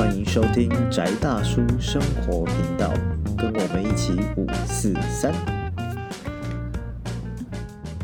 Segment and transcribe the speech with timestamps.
[0.00, 2.90] 欢迎收听宅大叔生活频道，
[3.36, 5.30] 跟我们一起五四三。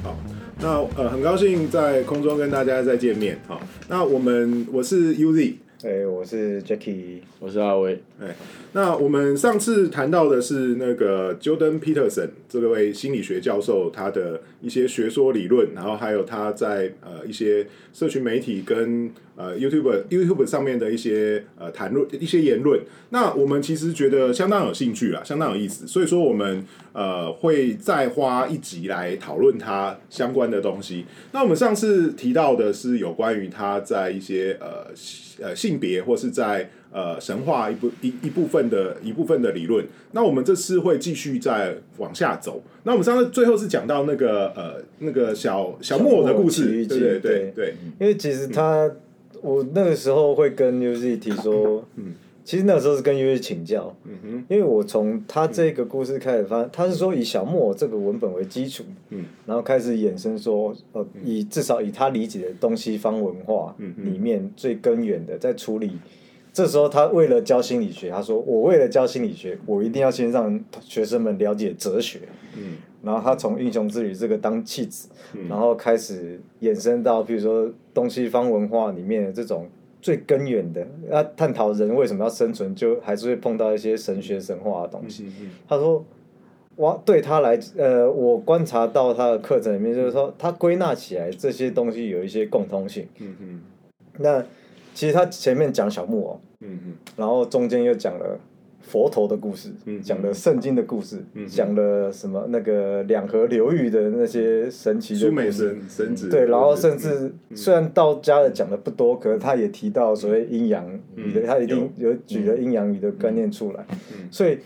[0.03, 0.15] 好，
[0.61, 3.39] 那呃，很高兴在空中跟大家再见面。
[3.49, 5.55] 好，那我们我是 UZ，
[5.85, 8.27] 哎、我是 Jacky，我是阿威，哎，
[8.77, 22.79] 那我们上次谈到的是那个 Jordan Peterson 这位心理学教授他的一些学说理论，然后还有他在呃一些社群媒体跟呃 YouTube YouTube 上面的一些呃谈论一些言论。
[23.09, 26.63] 那我们其实觉得相当有兴趣啦，相当有意思，所以说我们
[26.93, 31.07] 呃会再花一集来讨论他相关的东西。
[31.33, 34.93] 那我们上次提到的是有关于他在一些呃
[35.43, 39.85] 呃性别或是在呃神话一部一一部分的一部分的理论。
[40.13, 42.63] 那我们这次会继续再往下走。
[42.85, 48.91] 那我们上次最后是讲到那个呃那个小小木偶的故事，对对对对对，因为其实他，
[49.43, 52.15] 我那个时候会跟 UZ 提说，嗯
[52.47, 65.91] 其实那时候是跟 UZ 请教，嗯哼，因为我从他这个故事开始发，他是说以小木偶这个文本为基础，嗯，然后开始衍生说，呃，以至少以他理解的东西方文化里面最根源的，在处理。
[66.57, 72.21] 这时候他为了教心理学，他说：“我为了教心理学，我一定要先让学生们了解哲学。”
[72.57, 79.69] 嗯然后他从英雄之旅这个当弃子，嗯然后开始衍生到，譬如说东西方文化里面的这种
[80.01, 85.25] 最根源的，要探讨人为什么要生存，就还是会碰到一些神学神话的东西。
[85.25, 86.03] 嗯嗯他说，
[86.77, 93.07] 哇，对他来，呃，我观察到他的课程里面，就是说他归纳起来这些东西有一些共通性。
[93.19, 93.61] 嗯嗯
[94.19, 94.43] 那
[94.95, 96.95] 其实他前面讲小木偶，嗯嗯。
[97.17, 98.39] 然后中间又讲了
[98.81, 105.51] 佛陀的故事，嗯讲了圣经的故事，嗯讲了什么那个两河流域的那些神奇的苏美。
[105.51, 112.15] 神神子对，然后甚嗯至虽然道家的讲的不多，可是他也提到所谓阴阳鱼的，嗯他一定有。
[112.27, 113.85] 举了阴阳鱼的概念出来。
[114.13, 114.29] 嗯。
[114.31, 114.59] 所以，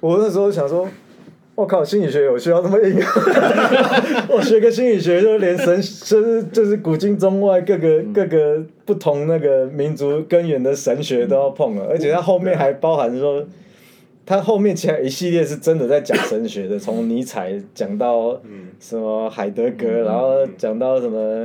[0.00, 0.88] 我那时候想说，
[1.54, 2.96] 我靠，心理学有需要这么硬？
[4.28, 13.44] 我学个心理学，就连神，就是就是古今中外各个嗯各个不同那个民族根源的神学都要碰了，而且它后面还包含说。
[14.24, 21.44] 它后面其实一系列是真的在讲神学的，从尼采讲到嗯什么海德格，然后讲到什么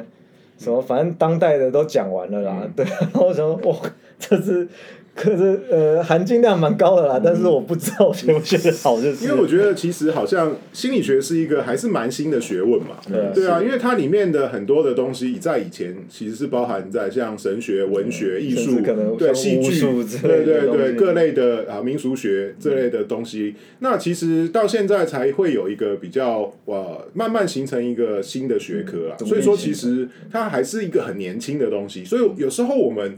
[0.59, 2.61] 什么，反正当代的都讲完了啦。
[2.75, 3.77] 对，然后我想说，哇，
[4.19, 4.67] 这是
[5.17, 9.25] 可是呃含金量蛮高的啦，但是我不知道我学不学得好，就是。
[9.25, 18.79] 因为我觉得其实好像心理学是一个还是蛮新的学问嘛，对啊对啊，因为它里面的很多的东西在以前其实是包含在像神学、文学、艺术
[19.17, 33.17] 对戏剧之，对对对各类的啊民俗学这类的东西，那其实到现在才会有一个比较呃慢慢形成一个新的学科啊，所以说其实它还是一个很年轻的东西，所以有时候我们。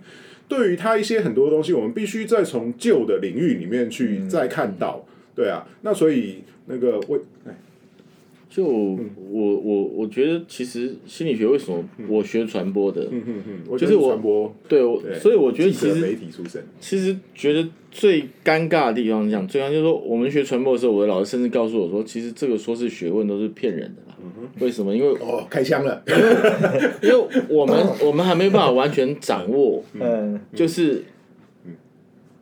[0.49, 7.17] 对于它一些很多东西，我们必须再从旧的领域里面去再看到，对啊，那所以那个我，
[7.47, 7.55] 哎
[8.49, 8.97] 就我
[9.31, 24.17] 我我觉得其实心理学为什么我学传播的，嗯嗯嗯，就是我传播，对，我所以我觉得其实媒体出身，其实觉得最尴尬的地方是这样，最尴尬就是说我们学传播的时候，我的老师甚至告诉我说，其实这个说是学问都是骗人的啦。
[24.59, 24.95] 为什么？
[24.95, 26.01] 因为哦，开枪了，
[27.03, 27.15] 因为
[27.47, 31.03] 我们我们还没办法完全掌握，嗯就是。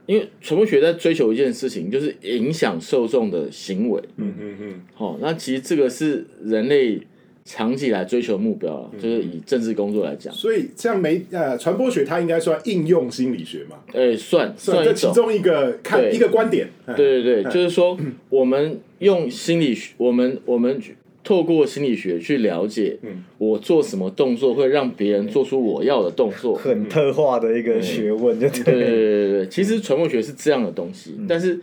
[0.07, 4.01] 因为传播学在追求一件事情，就是影响受众的行为。
[4.15, 6.99] 嗯嗯嗯，哦，那其实这个是人类
[7.45, 15.11] 长期以来追求的目标啊，就是以政治工作来讲，所以像媒呃传播学，它应该算应用心理学嘛，哎、算算这其。
[15.13, 17.97] 中一个看一个观点，哎对对对，就是说，
[18.29, 20.81] 我们用心理学，我们我们
[21.27, 22.97] 透过心理学去了解，
[23.37, 26.55] 我做什么动作会让别人做出我要的动作。
[26.55, 28.73] 很特化的一个学问，就对对对。
[28.73, 31.59] 对对对，其实传播学是这样的东西，但是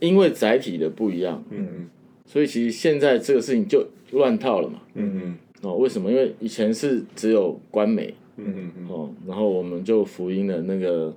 [0.00, 1.88] 因为载体的不一样，嗯
[2.26, 4.80] 所以其实现在这个事情就乱套了嘛。
[4.94, 6.10] 嗯嗯哦，为什么？
[6.10, 11.14] 因为以前是只有官媒，嗯嗯嗯，哦，然后我们就福音了那个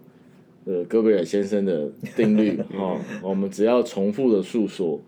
[0.65, 5.01] 呃戈贝尔先生的定律， 哦，我们只要重复的诉说，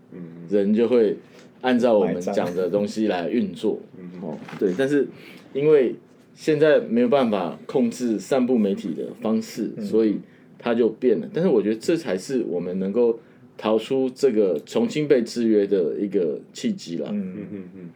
[0.50, 1.16] 人就会
[1.62, 3.80] 按照我们讲的东西来运作，
[4.22, 5.08] 哦，对，但是
[5.54, 5.96] 因为
[6.34, 10.18] 现在没有办法控制散布媒体的方式，所以
[10.58, 11.28] 它就变了。
[11.34, 13.20] 但是我觉得这才是我们能够
[13.58, 17.10] 逃出这个重新被制约的一个契机啦。
[17.12, 17.90] 嗯嗯嗯嗯，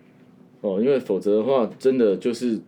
[0.62, 2.60] 哦，因为否则的话，真的就是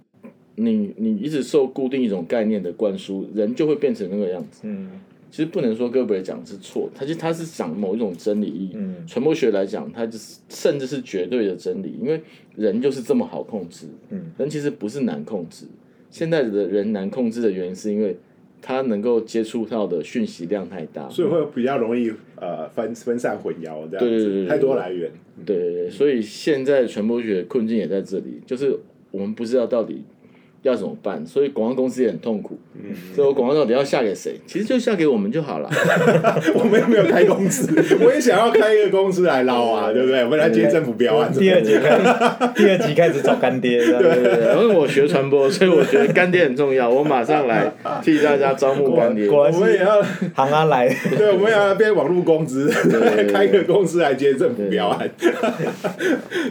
[0.55, 4.61] 你你一直受固定一种概念的灌输，人就会变成那个样子。
[4.63, 4.89] 嗯
[5.31, 8.47] 其实不能说戈贝尔讲的是错，他其实他是讲某一种真理。
[8.47, 12.21] 以嗯传播学来讲，它就是甚至是绝对的真理，因为
[12.55, 13.87] 人就是这么好控制。
[14.09, 15.65] 嗯，人其实不是难控制，
[16.09, 18.15] 现在的人难控制的原因是因为
[18.61, 25.11] 他能够接触到的讯息量太大，所以会比较容易呃分分散混淆这样子，对对对对太多来源。
[25.45, 28.73] 对对对，所以现在传播学困境也在这里，就是
[29.11, 30.01] 我们不知道到底
[30.65, 32.57] 要怎么办，所以广告公司也很痛苦。
[32.73, 34.35] 嗯，所以我广告到底要下给谁？
[34.47, 35.69] 其实就下给我们就好了。
[36.55, 37.69] 我们又没有开公司，
[38.03, 40.23] 我也想要开一个公司来捞啊，对不对？
[40.23, 41.31] 我们来接政府标案。
[41.31, 42.03] 第二集开始，
[42.57, 46.89] 第二集开始找干爹，对对对，因为我学传播，所以我觉得干爹很重要。
[46.89, 47.71] 我马上来
[48.03, 49.29] 替大家招募干爹。
[49.29, 50.01] 我们也要，
[50.33, 55.07] 行啊来，对，我们也要变网络公司，对开一个公司来接政府标案。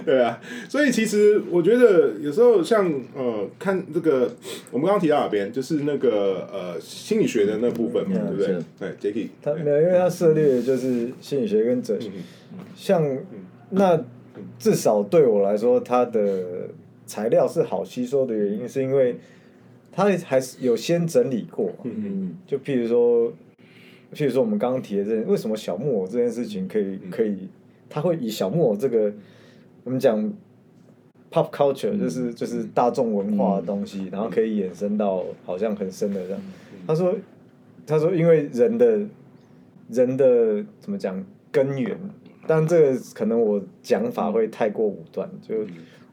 [0.06, 0.38] 对啊，
[0.69, 4.30] 所以其实我觉得有时候像呃，看这个
[4.70, 8.46] 我们刚刚提到哪边，就是那个呃心理学的那部分嘛，嗯对不对？
[8.46, 8.64] 是？
[9.00, 12.10] 对，Jacky，他没有，因为他涉猎的就是心理学跟哲学，
[12.52, 13.02] 嗯像
[13.70, 14.04] 那
[14.58, 16.68] 至少对我来说，它的
[17.06, 19.16] 材料是好吸收的原因，是因为
[19.90, 23.32] 他还是有先整理过，嗯就譬如说，
[24.12, 27.48] 譬如说我们刚刚提的这，为什么小木偶这件事情可以可以，
[27.88, 29.12] 他会以小木偶这个
[29.84, 30.32] 我们讲
[31.34, 36.40] pop culture，就是就是大众文化的东西，然后可以衍生到好像很深的这样。
[36.86, 37.12] 他说，
[37.84, 39.00] 他说因为人的
[39.90, 41.98] 人的怎么讲根源，
[42.46, 45.56] 但这个可能我讲法会太过武断，就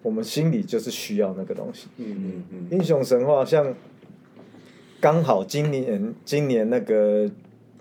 [0.02, 1.88] 我们心里就是需要那个东西。
[1.98, 2.68] 嗯嗯嗯。
[2.72, 3.76] 英雄神话像
[5.00, 7.30] 刚好今年今年那个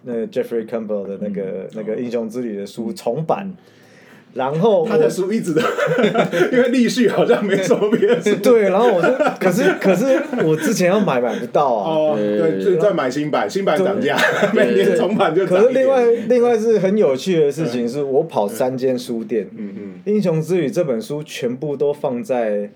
[0.02, 3.50] 那个 Jeffrey Campbell 的那个、那个英雄之旅的书重版，
[4.34, 5.60] 然后他的书一直都，
[6.52, 8.34] 因为立序好像没什么别的书。
[8.42, 9.08] 对，然后我就
[9.40, 10.06] 可是 可是
[10.44, 11.90] 我之前要买买不到啊。
[11.94, 14.16] 哦，对，就在买新版，新版涨价，
[14.54, 15.44] 每年重版就。
[15.46, 22.70] 可是另外另外是很有趣的事情，是我跑三间书店，嗯嗯，英雄之旅》这本书全部都放在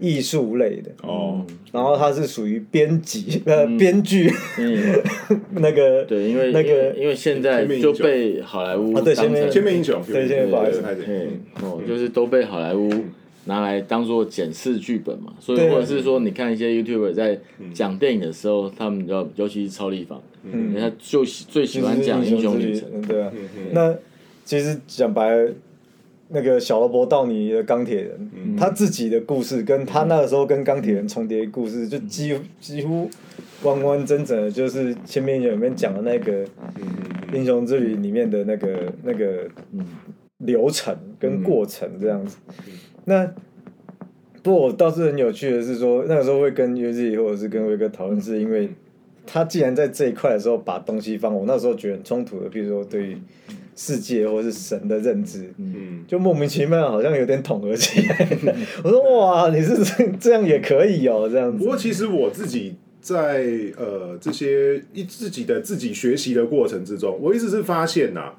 [0.00, 4.30] 艺术类的，哦，然后他是属于编辑呃编剧。
[4.58, 5.02] 嗯，
[5.56, 10.82] 那个对，因为那个因为现在就被好莱坞啊对当成前面千面英雄，对现在不好意思。
[11.62, 12.90] 哦，就是都被好莱坞
[13.44, 15.70] 拿来当做检视剧本嘛，所以对。
[15.70, 17.38] 或者是说，你看一些 YouTuber 在
[17.72, 23.32] 讲电影的时候，他们要尤其是超立方，嗯，他就喜最喜欢讲英雄旅程，嗯，对啊。
[23.72, 23.94] 那
[24.44, 25.52] 其实讲白了，
[26.28, 33.08] 那个小罗伯道尼的钢铁人，他自己的故事跟他那个时候跟钢铁人重叠的故事，就几乎几乎
[33.62, 36.44] 完完整整的，就是前面里面讲的那个
[37.32, 39.48] 英雄之旅里面的那个那个
[40.38, 42.36] 流程跟过程这样子。
[43.04, 43.26] 那
[44.42, 48.68] 不过我倒是很有趣的是说，那个时候会跟 UZ 或者是跟威哥讨论，是因为
[49.26, 53.18] 他既然在这一块的时候把东西放，我那时候觉得很冲突的，比如说对于
[53.80, 58.28] 世界或是神的认知，嗯，就莫名其妙好像有点统合起来。
[58.82, 61.58] 我说哇，你是这这样也可以哦，这样子。
[61.58, 63.46] 不过其实我自己在
[63.76, 68.32] 呃这些一自己的自己学习的过程之中，我一直是发现呐、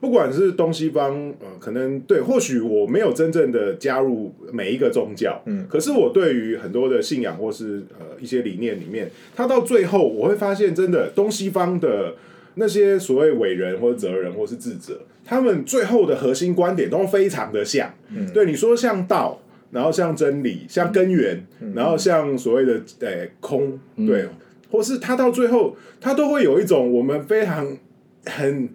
[0.00, 12.14] 不管是东西方呃，可能对，或许我没有真正的加入每一个宗教，嗯，可是我对于很多的信仰或是呃一些理念里面，它到最后我会发现，真的东西方的
[12.54, 17.94] 那些所谓伟人或者责人或是智者，他们最后的核心观点都非常的像，
[18.32, 19.40] 对你说像道。
[19.70, 24.24] 然后像真理，像根源，然后像所谓的呃、空，对，
[24.70, 27.76] 或是他到最后，他都会有一种我们非常
[28.24, 28.68] 很，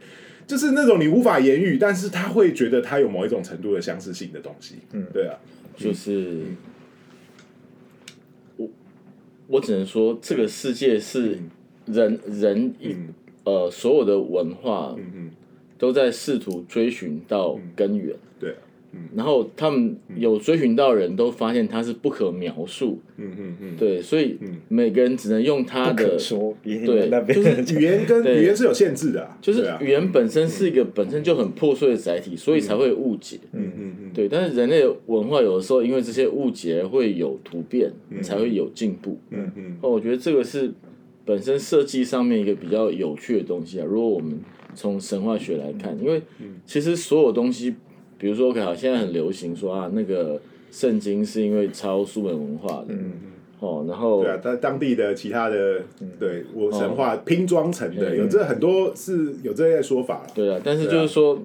[0.45, 5.37] 就是那种你无法言语，但是他会觉得他有某一种程度的相似性的东西，嗯，对啊，
[5.77, 6.41] 就是
[8.57, 8.67] 我
[9.47, 11.39] 我只能说，这个世界是
[11.85, 12.93] 人人一
[13.49, 15.29] 呃所有的文化嗯嗯，
[15.77, 18.55] 都在试图追寻到根源，对啊，
[19.15, 24.37] 然后他们有追寻到人都发现它是不可描述，嗯嗯嗯，对，所以
[24.67, 28.41] 每个人只能用他不可的说，对那边就是语言跟对。
[28.41, 29.77] 语言是有限制的、啊，就是啊。
[29.81, 33.37] 语言本身是一个本身就很破碎的载体，所以才会误解。
[33.53, 37.91] 嗯嗯嗯，对，但是人类文化有的时候因为这些误解会有突变，
[38.21, 39.17] 才会有进步。
[39.29, 39.77] 嗯嗯。
[39.81, 40.71] 哦，我觉得这个是
[41.25, 43.85] 本身设计上面一个比较有趣的东西啊。
[43.85, 44.39] 如果我们
[44.75, 46.21] 从神话学来看，因为
[46.65, 47.75] 其实所有东西，
[48.17, 53.11] 比如说，OK，好，现在很流行说啊，那个圣经是因为抄苏美文化的，嗯
[53.59, 55.81] 哦，然后对啊，但当地的其他的，
[56.19, 60.29] 对我神话哦拼装成的，有这很多是有这些说法了。
[60.33, 61.41] 对啊，但是就是说，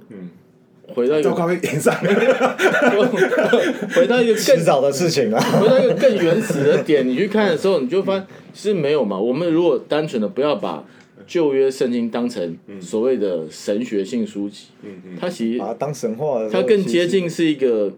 [0.89, 1.95] 回到一个糟糕，演上，
[3.95, 5.41] 回到一个更迟早的事情啊。
[5.61, 9.19] 回到一个更原始的点，你去看的时候，你就发现其实没有嘛。
[9.19, 10.85] 我们如果单纯的不要把
[11.27, 14.67] 旧约圣经当成所谓的神学性书籍，
[15.19, 17.93] 它其实把它当神话它更接近是一个，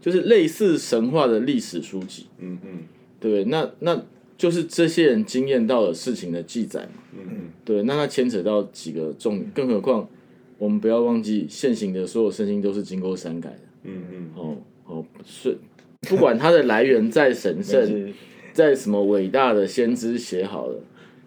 [0.00, 2.70] 就是类似神话的历史书籍，嗯嗯
[3.18, 3.44] 对不对？
[3.46, 4.00] 那那
[4.38, 7.02] 就是这些人经验到的事情的记载嘛。
[7.12, 10.08] 嗯对，那它牵扯到几个重点，更何况
[10.60, 13.60] 我们不要忘记，现行的所有圣经都是经过删改的。
[13.84, 15.56] 嗯嗯哦哦，是
[16.02, 18.12] 不管它的来源再神圣，是
[18.52, 20.78] 再什么伟大的先知写好了，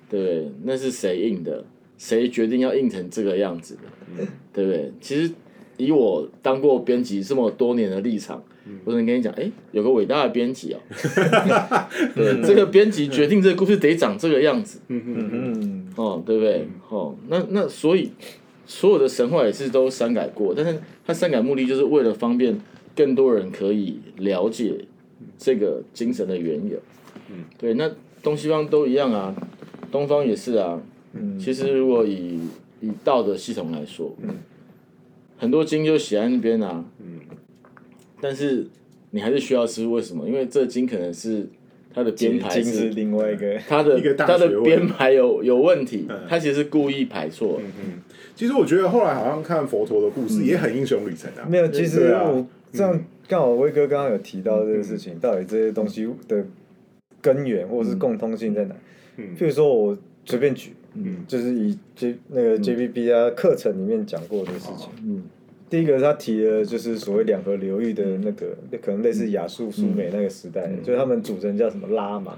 [0.08, 0.52] 对不对？
[0.64, 1.66] 那是谁印的？
[1.98, 4.26] 谁决定要印成这个样子的？
[4.54, 4.92] 对不对？
[5.02, 5.34] 其实
[5.78, 8.44] 以我当过编辑这么多年的立场，
[8.86, 10.80] 我只能跟你讲，哎，有个伟大的编辑哦，
[12.14, 16.68] 对，这个编辑决定这个故事得长这个样子，嗯嗯嗯哦，对不对？
[16.90, 18.12] 哦，那那所以
[18.66, 22.58] 所有的神话也是都删改过，但是它删改目的就是为了方便
[22.96, 24.74] 更多人可以了解
[25.38, 26.78] 这个精神的缘由。
[27.30, 27.92] 嗯，对，那
[28.22, 29.36] 东西方都一样啊，
[29.92, 30.82] 东方也是啊。
[31.14, 32.40] 嗯，其实如果以
[32.82, 34.30] 以道的系统来说，嗯，
[35.38, 37.20] 很多经就写在那边啊，嗯，
[38.22, 38.68] 但是
[39.12, 40.28] 你还是需要吃，为什么？
[40.28, 41.48] 因为这经可能是
[41.94, 47.60] 他的编排经是另外一个，它 的一个大它的编排有有问题，它其实是故意排错。
[48.36, 51.48] 其实我觉得后来好像看佛陀的故事也很英雄旅程啊。
[51.48, 56.46] 没有，其实我这样刚好威哥刚刚有提到这个事情，到底这些东西的
[57.22, 58.76] 根源或者是共通性在哪？
[59.18, 59.36] 嗯。
[59.38, 61.26] 譬如说我随便举，嗯。
[61.28, 64.90] 就是以 J 那个 JBP 啊课程里面讲过的事情。
[65.04, 65.24] 嗯。
[65.70, 72.38] 第一个他提的就是所谓两河流域的那个，可能类似亚述、苏美那个时代，就是他们组成叫什么拉嘛，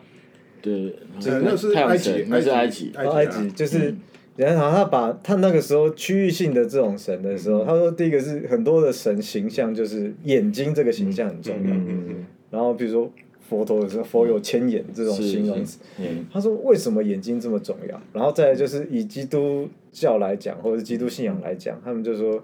[0.61, 2.93] 对，呃那是埃及是埃及。
[2.95, 3.93] 埃及就是，
[4.35, 13.11] 然后他把他那个时候区域性的这种神的时候，他说第一个是很多的神形象就是眼睛这个形象很重要，嗯然后比如说
[13.47, 18.01] 佛陀的时候，佛有千眼这种形容词，嗯他说为什么眼睛这么重要？
[18.11, 22.43] 然后再来就是以基督教来讲，或者是基督信仰来讲，他们就说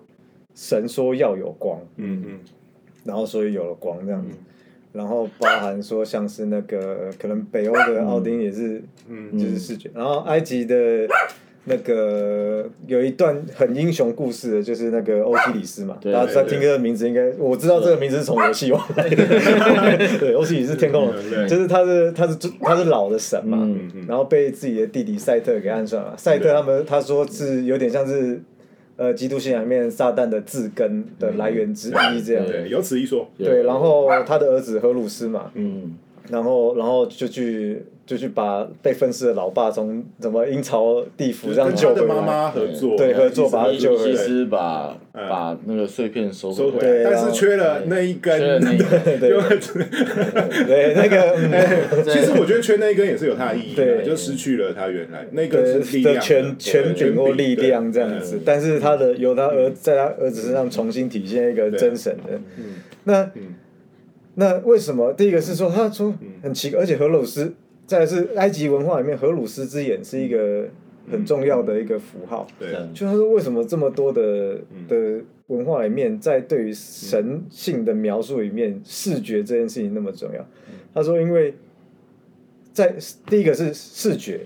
[0.56, 2.40] 神说要有光，嗯嗯
[3.04, 4.36] 然后所以有了光这样子。
[4.94, 9.90] 然后包含说像是那个可能北欧的奥丁也是，嗯就是视觉。
[9.94, 11.08] 然后埃及的
[11.66, 15.98] 那个有一段很英雄故事的，就是那个欧西里斯嘛。
[16.02, 19.16] 对大家在听这个名字，应该我知道这个名字是从游戏王来的。
[20.20, 21.12] 对，欧西里斯天空
[21.48, 26.16] 就是他是他是他是老的神嘛，嗯然后被自己的弟弟赛特给暗算了。
[26.18, 28.42] 赛特他们他说是有点像是。
[28.98, 32.46] 呃，基督信仰里面撒旦的字根的来源之一，这样。
[32.46, 33.28] 对，有此一说。
[33.36, 35.98] 对，然后他的儿子荷鲁斯嘛，嗯，
[36.30, 44.18] 然后然后就去就去把被分尸的老爸从什么阴曹地府这样救回来，妈合作，对合作把他救回来。
[44.18, 48.38] 西斯把把那个碎片收回来，收回来，但是缺了那一根。
[48.40, 48.90] 缺了那一根。
[49.20, 49.30] 对。
[50.66, 52.04] 对那个嗯。
[52.04, 54.06] 其实我觉得缺那一根也是有它的意义的，对。
[54.06, 56.22] 就失去了它原来那个的是力量的。
[56.22, 62.40] 权权柄或力量这样子，但是他的由他儿在他儿子身上重新体现一个真神的，
[63.06, 63.30] 那
[64.36, 65.12] 那为什么？
[65.14, 67.54] 第一个是说他说很奇怪，而且荷鲁斯，
[67.92, 70.66] 再来是埃及文化里面荷鲁斯之眼是一个
[71.12, 80.48] 很重要的一个符号，对，就他说为什么这么多的的文化里面，在对于神性的描述里面，视觉这件事情那么重要？
[80.94, 81.54] 他说，因为
[82.72, 82.96] 在
[83.26, 84.40] 第一个是视觉，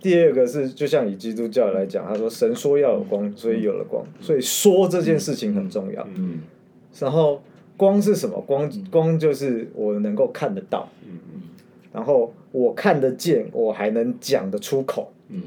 [0.00, 6.08] 第二个是就像以基督教来讲，他说神说要有光，所以有了光，所以说这件事情很重要。
[6.14, 6.38] 嗯。
[6.98, 7.42] 然后
[7.76, 8.42] 光是什么？
[8.46, 11.42] 光光就是我能够看得到，嗯嗯。
[11.92, 15.12] 然后我看得见，我还能讲得出口。
[15.28, 15.42] 嗯。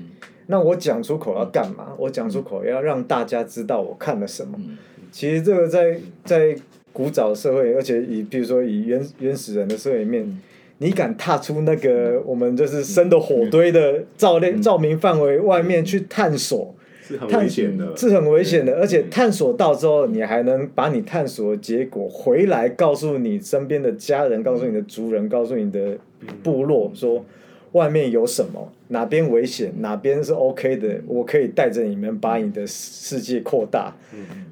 [0.45, 1.87] 那我讲出口要干嘛？
[1.97, 4.53] 我讲出口要让大家知道我看了什么。
[4.59, 4.77] 嗯。
[5.11, 6.55] 其实这个在在
[6.93, 10.39] 古早社会，而且以比如说以原原始人的社会里面，
[10.77, 18.75] 你敢踏出那个我们就是生的火堆的照亮照明范围外面去探索，是很危险的，是很危险的。
[18.75, 25.97] 而且探索到之后，你还能把你探索的结果回来告诉你身边的家人，告诉你的族人，告诉你的
[26.43, 27.25] 部落说。
[27.73, 28.73] 外面有什么？
[28.87, 29.71] 哪边危险？
[29.77, 30.99] 哪边是 OK 的？
[31.05, 33.95] 我可以带着你们把你的世界扩大。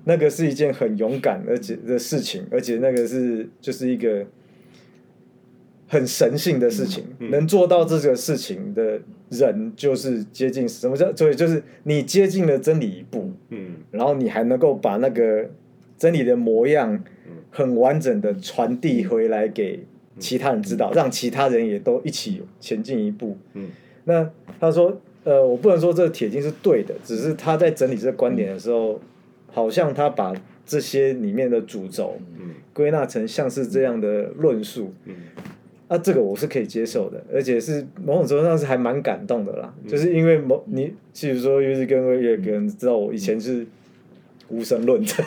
[0.04, 4.24] 那个是一件很勇敢而且的事情，而且那个是就是一个
[5.88, 7.06] 很神性的事情。
[7.18, 11.12] 能做到这个事情的人，就是接近什么叫？
[11.16, 15.50] 所以就是你接近了真理一步，嗯然后你还能够把那个
[15.98, 17.04] 真理的模样
[17.50, 19.80] 很完整的传递回来给
[20.20, 23.38] 其他人知道，让其他人也都一起前进一步。
[23.54, 23.70] 嗯，
[24.06, 29.00] 那他说，呃，我不能说这个铁经是对的，只是他在整理这个观点的时候，
[29.52, 30.34] 好像他把
[30.66, 32.18] 这些里面的主轴
[32.74, 34.94] 归纳成像是这样的论述。
[35.06, 35.16] 嗯
[35.88, 39.74] 啊，这个我是可以接受的，而且是某种程度上是还蛮感动的啦。
[39.88, 43.66] 就是因为某你，譬如说，尤其跟也可能知道我以前是
[44.50, 45.22] 无神论者，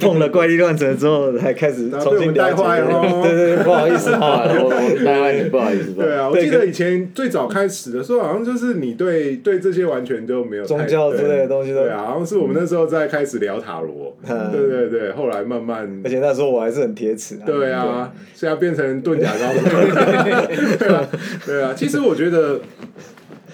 [0.00, 4.50] 碰了怪力乱神之后，才开始重新带坏哦对对对，不好意思好啊。
[4.50, 17.44] 我我带坏你，不好意思，对啊，我记得以前最早开始的时候，好像就是你对对这些完全就没有太宗教之类的东西都对啊，好像是我们那时候在开始聊塔罗，嗯对对对，后来慢慢而且那时候我还是很铁齿啊。
[17.44, 19.60] 对啊，现在变成遁甲高手，
[20.78, 21.08] 对啊，
[21.44, 21.74] 对啊。
[21.76, 22.60] 其实我觉得，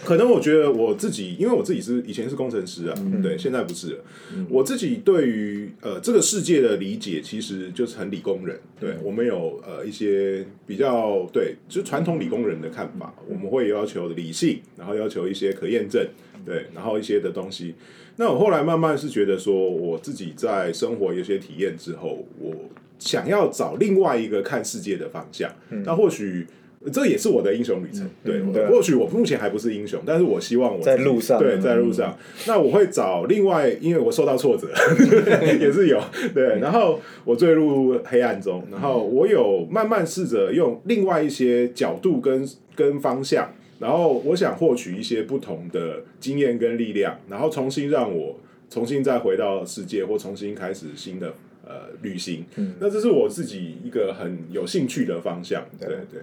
[0.09, 4.05] 可能我觉得我自己，因为我自己是以前是工程师啊，对，现在不是了。
[4.49, 8.59] 我自己对于呃这个世界的理解，其实就是很理工人。
[8.81, 16.09] 对我们有呃一些比较对，就传统理工人的看法，我们会要求理性，然后要求一些可验证，
[16.43, 17.75] 对，然后一些的东西。
[18.17, 22.57] 那我后来慢慢是觉得说，我自己在生活有些体验之后，我
[22.99, 25.55] 想要找另外一个看世界的方向。
[25.85, 26.47] 那或许
[26.93, 28.09] 这也是我的英雄旅程。
[28.25, 32.17] 对，或许我目前还不是英雄，但是我希望我在路上对，嗯在路上。
[32.47, 34.69] 那我会找另外，因为我受到挫折
[35.61, 36.01] 也是有
[36.33, 43.53] 对，然后我坠入黑暗中，然后我有慢慢试着用另外一些角度跟跟方向。
[43.81, 48.37] 然后我想获取一些不同的经验跟力量，然后重新让我
[48.69, 51.33] 重新再回到世界，或重新开始新的
[51.65, 52.45] 呃旅行。
[52.81, 55.65] 那这是我自己一个很有兴趣的方向。
[55.79, 56.21] 对对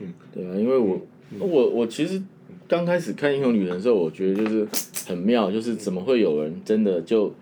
[0.00, 1.00] 嗯，对啊，因为我
[1.38, 2.22] 我我其实
[2.68, 4.66] 刚开始看《英雄旅人》的时候，我觉得就是
[5.06, 7.32] 很妙，就是怎么会有人真的就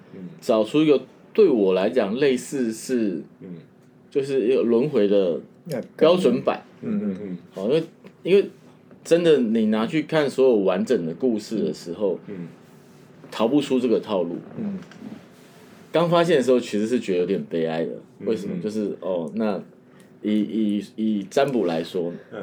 [0.40, 1.00] 找出一个
[1.32, 3.22] 对我来讲类似是，
[4.10, 5.40] 就是一个轮回的
[5.96, 6.62] 标准版。
[6.82, 7.82] 嗯嗯嗯好，因为
[8.22, 8.50] 因为
[9.04, 12.48] 真的你拿去看所有完整的故事的时候，嗯
[13.30, 14.36] 逃不出这个套路。
[14.58, 14.78] 嗯
[15.92, 17.90] 刚发现的时候，其实是觉得有点悲哀的。
[18.20, 18.54] 为什么？
[18.54, 19.60] 嗯就是哦，那
[20.22, 22.40] 以以以占卜来说，嗯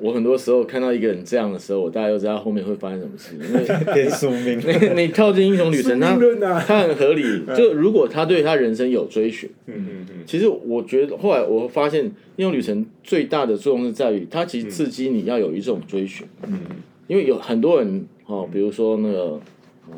[0.00, 3.34] 我很多时候看到一个人这样的时候，我大概就知道后面会发生什么事。
[3.34, 4.56] 因为变宿命。
[4.60, 7.22] 你你跳进英雄旅程，宿他他很合理。
[7.56, 12.04] 就如果他对他人生有追寻，嗯嗯嗯其实我觉得后来我发现，
[12.36, 16.24] 英雄旅程最大的作用是在于，它其实刺激你要有一种追寻。
[16.46, 16.60] 嗯
[17.08, 19.40] 因为有很多人哦，比如说那个哦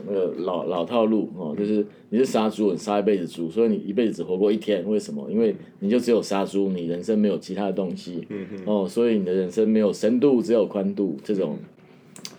[0.06, 4.88] 那个老老套路哦，就是你是杀猪，你杀一辈子猪，所以你一辈子只活过一天。
[4.88, 5.30] 为什么？
[5.30, 8.26] 因为你就只有杀猪，你人生没有其他的东西。
[8.28, 11.58] 嗯哦，所以你的人生没有深度，只有宽度，这种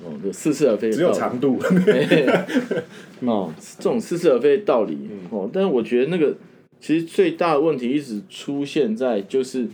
[0.04, 1.58] 哦，就似是而非的只有长度。
[3.22, 4.98] 哦，这种似是而非的道理、
[5.30, 6.36] 哦，但是我觉得那个
[6.80, 9.68] 其实最大的问题一直出现在就是，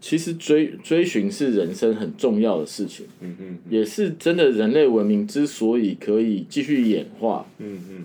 [0.00, 7.46] 其实追追寻是人生很重要的事情，嗯嗯也是真的人类文明之所以可以继续演化。
[7.58, 8.04] 嗯嗯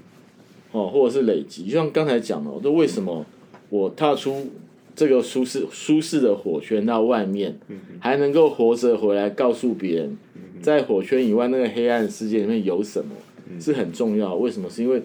[0.72, 3.26] 哦，或者是累积，就像刚才讲的，就为什么
[3.70, 4.48] 我踏出
[4.96, 7.60] 这个舒适舒适的火圈到外面，
[8.00, 10.18] 还能够活着回来告诉别人，
[10.62, 13.12] 在火圈以外那个黑暗世界里面有什么，
[13.60, 14.34] 是很重要。
[14.36, 14.70] 为什么？
[14.70, 15.02] 是因为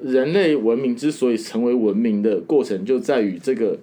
[0.00, 3.76] 人类文明之所以成为文明的过程，就在于这个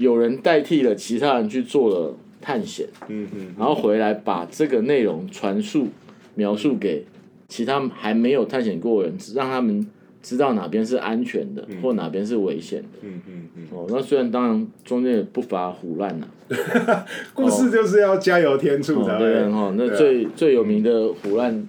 [0.00, 5.88] 有人代替了其他人去做了探险，嗯嗯然后回来把这个内容传述、
[6.34, 7.04] 描述给
[7.48, 9.86] 其他还没有探险过的人，让他们
[10.22, 12.88] 知道哪边是安全的，或哪边是危险的。
[13.02, 16.26] 嗯嗯嗯，哦，那虽然当然中间也不乏胡乱呐、
[17.34, 19.52] 故事就是要加油添醋哦，才对会。
[19.52, 21.68] 哈，那最最有名的胡乱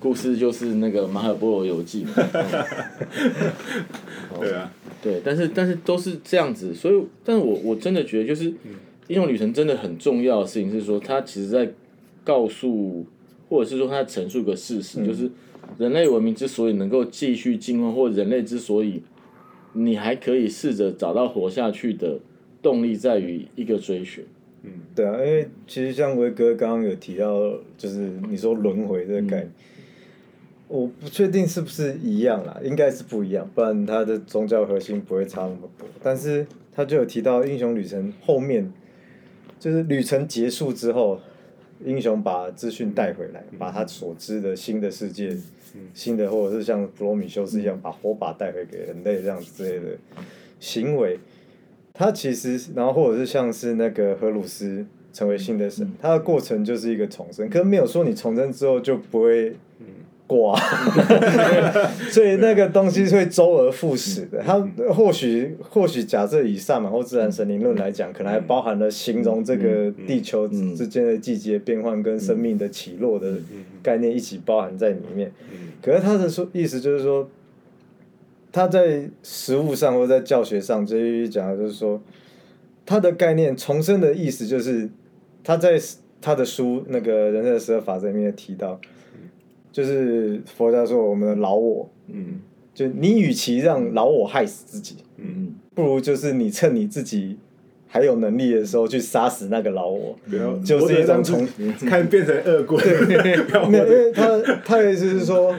[0.00, 2.12] 故事就是那个《马可波罗游记》嘛。
[4.32, 4.40] 哦。
[4.40, 4.72] 对啊，
[5.06, 8.52] 对，但是但是都是这样子，所以，但是我我真的觉得，就是
[9.06, 11.70] 英雄旅程真的很重要的事情是说，它其实在
[12.24, 13.06] 告诉，
[13.48, 15.30] 或者是说它陈述个事实，就是
[15.78, 19.00] 人类文明之所以能够继续进化，或人类之所以
[19.74, 22.18] 你还可以试着找到活下去的
[22.60, 24.24] 动力，在于一个追寻。
[24.64, 24.72] 嗯。
[24.92, 29.52] 对啊，因为其实像威哥刚刚有提到，就是你说轮回这个概念，
[30.68, 35.86] 我不确定是不是一样啦，应该是不一样，不然它的宗教核心不会差那么多。
[36.02, 38.72] 但是他就有提到英雄旅程后面，
[39.60, 41.20] 就是旅程结束之后，
[41.84, 45.36] 英雄把资讯带回来，把他所知的新的世界、
[45.94, 49.96] 新的或者是像普罗米修斯一样把火把带回给人类这样子之类的
[50.58, 51.18] 行为。
[51.94, 59.56] 他其实，然后或者是像是那个荷鲁斯成为新的神，他的过程就是一个重生，可是没有说你重生之后就不会
[60.26, 60.58] 挂，
[62.10, 64.42] 所以那个东西是会周而复始的。
[64.44, 64.58] 它
[64.92, 73.34] 或许或许假设以萨满或自然神灵论来讲，可能还包含了形容这个地球之间的季节变换跟生命的起落的
[73.82, 75.32] 概念一起包含在里面。
[75.80, 77.28] 可是他的说意思就是说。
[78.52, 82.00] 他在实物上或在教学上，这一讲的就是说，
[82.86, 84.88] 他的概念重生的意思就是
[85.44, 85.78] 他在
[86.22, 88.80] 他的书那个人生的十二法则里面提到，
[89.76, 92.40] 就是佛家说我们的老我，嗯。
[92.72, 97.36] 就你与其让老我害死自己，嗯，不如就是你趁你自己
[97.86, 100.14] 还有能力的时候去杀死那个老我。
[100.30, 101.46] 然后就是一种从
[101.86, 102.78] 看变成恶棍，
[103.48, 105.54] 不要没有，因为他他的意思是说，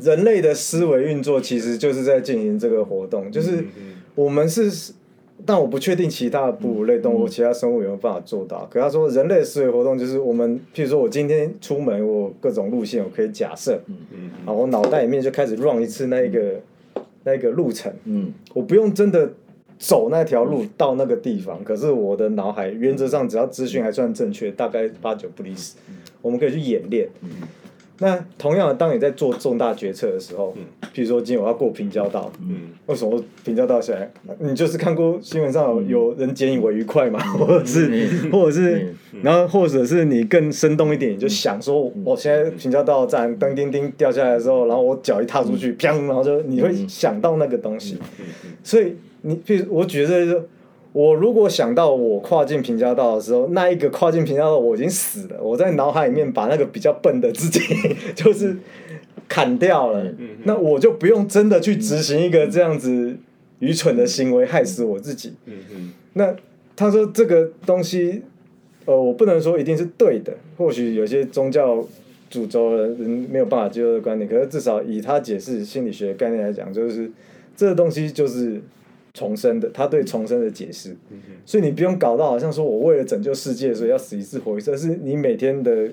[0.00, 3.64] 人类的思维运作其实就是在进行这个活动，就是
[4.14, 4.92] 我们是，
[5.44, 8.66] 但我不确定其他的哺乳类动物、其他生物有没有办法做到。
[8.70, 13.80] 可他说，人类的思维活动就是我们，譬如说我今天出门，我各种路线我可以假设，
[14.44, 16.60] 然后我脑袋里面就开始 run 一次那一个
[17.24, 19.30] 那一个路程，嗯，我不用真的
[19.78, 25.74] 走那条路到那个地方，可是我的脑海原则上只要资讯还算正确，大概八九不离十，
[26.22, 27.08] 我们可以去演练。
[27.98, 30.54] 那同样的，当你在做重大决策的时候，
[30.92, 32.72] 比如说今天我要过平交道，嗯。
[32.86, 34.08] 为什么平交道下来？
[34.38, 37.90] 你就是看过新闻上有有人捡你尾鱼块嘛，或者是，
[38.30, 47.98] 或者是，然后或者是你更生动一点，你就想说，我现在平交道站噔叮叮掉下来的时候，然后我脚一踏出去，砰，然后就你会想到那个东西。
[48.62, 50.44] 所以你，譬如我觉得，
[50.96, 57.60] 我如果想到我跨进平交道的时候，那一个跨进平交道我已经死了，我在脑海里面把那个比较笨的自己
[58.16, 58.56] 就是
[59.28, 60.10] 砍掉了，
[60.44, 63.14] 那我就不用真的去执行一个这样子
[63.58, 65.34] 愚蠢的行为，害死我自己。
[66.14, 66.34] 那
[66.74, 68.22] 他说这个东西，
[68.86, 71.86] 呃，我不能说一定是对的，或许有些宗教
[72.30, 77.10] 主轴的人没有办法接受的观点，可是至少以他解释心理学的概念来讲，就是
[77.54, 78.62] 这个东西就是
[79.16, 80.94] 重生的，他对重生的解释，
[81.44, 85.88] 所以你不用搞到好像说我为了拯救世界，所以要死一次活一次，而是你每天的。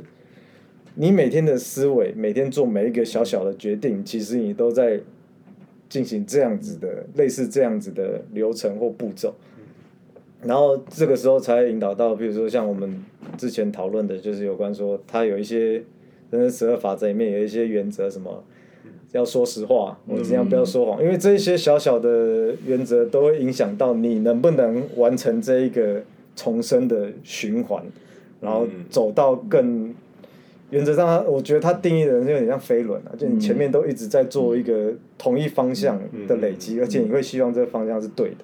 [0.96, 5.00] 你每天的思维，每天做每一个小小的决定，其实你都在
[5.90, 9.34] 进行这样子的类似这样子的流程或步骤。
[10.44, 13.04] 然后这个时候才引导到，比如说像我们
[13.36, 15.82] 之前讨论的，就是有关说他有一些
[16.30, 18.44] 人的十二法则里面有一些原则，什么
[19.14, 26.04] 要说实话，我尽量不要说谎，因为这一些小小的原则都会影响到你能不能完成这一个
[26.36, 27.84] 重生的循环，
[28.42, 29.96] 然后走到更。
[30.70, 38.38] 原则上它，我觉得它定义的人就有点像飞轮啊，就你前面都一直在做一个同一方向的累积，而且你会希望这个方向是对的。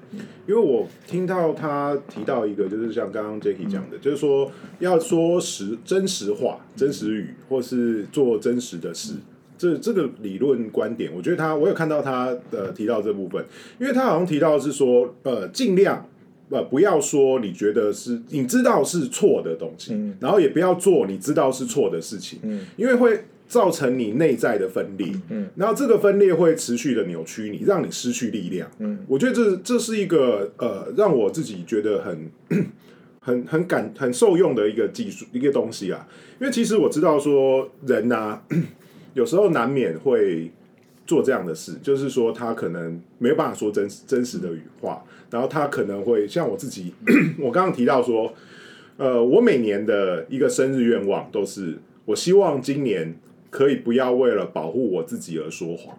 [0.48, 9.16] 因为我听到他提到一个，就是像刚刚 Jacky 讲的，就是说要说实真实话、真实语，或是做真实的事。
[9.60, 13.46] 这这个理论观点，我觉得他我有看到他呃提到这部分，
[13.80, 16.08] 因为他好像提到是说呃尽量
[16.50, 22.40] 呃不要说你觉得是你知道是错的东西，然后也不要做你知道是错的事情，
[22.78, 25.50] 因为会造成你内在的分裂，嗯。
[25.56, 28.72] 然后这个分裂会持续的扭曲你，让你失去力量。
[28.80, 29.00] 嗯。
[29.08, 32.32] 我觉得这这是一个呃让我自己觉得很
[33.20, 36.08] 很很感很受用的一个技术一个东西啊，
[36.40, 38.40] 因为其实我知道说人呐、
[39.14, 40.52] 有时候难免会
[41.06, 46.94] 做这样的事，就是说他可能没有办法说真真实的语话，然后他可能会像我自己，
[47.40, 48.34] 我刚刚提到说，
[48.98, 53.16] 呃，我每年的一个生日愿望都是，我希望今年
[53.50, 55.98] 可以不要为了保护我自己而说谎。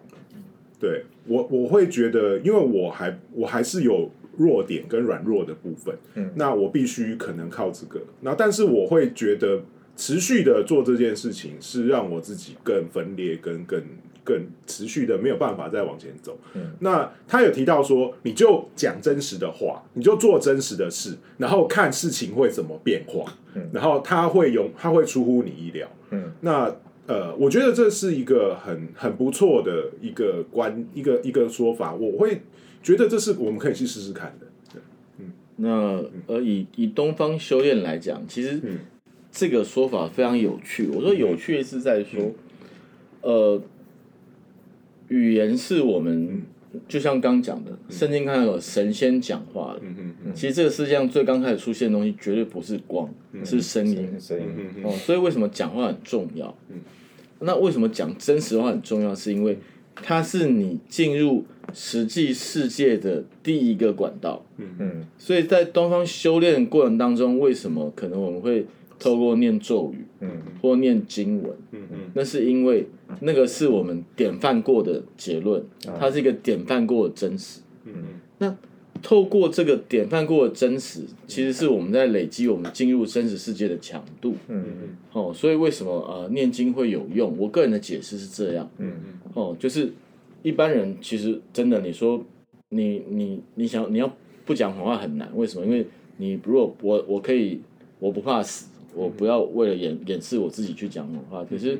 [0.79, 9.61] 对我，我会觉得，因为我还我还是有弱点跟软弱的部分，嗯，那我必须可能靠这个，那但是我会觉得
[10.01, 13.79] 持续的做这件事情是让我自己更分裂，跟更
[14.23, 16.35] 更持续的没有办法再往前走。
[16.55, 26.75] 嗯，那他有提到说，你就讲真实的话，你就做真实的事，然后看事情会怎么变化，嗯，然后他会有，他会出乎你意料，嗯，那。
[27.07, 32.41] 呃，我觉得这是一个很很不错的一个观一个一个说法，我会
[32.81, 34.47] 觉得这是我们可以去试试看的。
[35.17, 38.61] 嗯那呃，以以东方修炼来讲，其实
[39.31, 40.87] 这个说法非常有趣。
[40.87, 42.31] 我说有趣是在说，
[43.21, 43.61] 呃，
[45.07, 46.41] 语言是我们
[46.87, 49.81] 就像刚讲的，圣经看到有神仙讲话了。
[50.33, 53.09] 其实这个世界上最刚开始出现的东西，绝对不是光，
[53.43, 54.09] 是声音。
[54.19, 54.45] 声音，
[54.83, 56.55] 哦，所以为什么讲话很重要？
[57.39, 59.15] 那为什么讲真实话很重要？
[59.15, 59.57] 是因为
[59.95, 64.45] 它是你进入实际世界的第一个管道。
[64.57, 68.65] 嗯所以在东方修炼过程当中，为什么可能我们会
[69.01, 70.29] 透过念咒语，嗯
[70.61, 71.51] 或念经文？
[71.71, 72.87] 嗯嗯那是因为
[73.21, 75.63] 那个是我们典范过的结论，
[75.99, 77.61] 它是一个典范过的真实。
[77.85, 78.03] 嗯嗯
[78.37, 78.55] 那
[79.01, 84.35] 透过这个典范过的真实，其实是我们在累积我们进入真实世界的强度。
[84.47, 87.35] 嗯嗯哦，所以为什么呃念经会有用？
[87.39, 88.69] 我个人的解释是这样。
[88.77, 89.91] 嗯嗯哦，就是
[90.43, 92.23] 一般人其实真的，你说
[92.69, 95.65] 你你你想你要不讲谎话很难，为什么？
[95.65, 95.87] 因为
[96.17, 97.59] 你如果我我可以
[97.97, 101.45] 我不怕死，我不要为了掩掩饰我自己去讲谎话。
[101.49, 101.77] 可是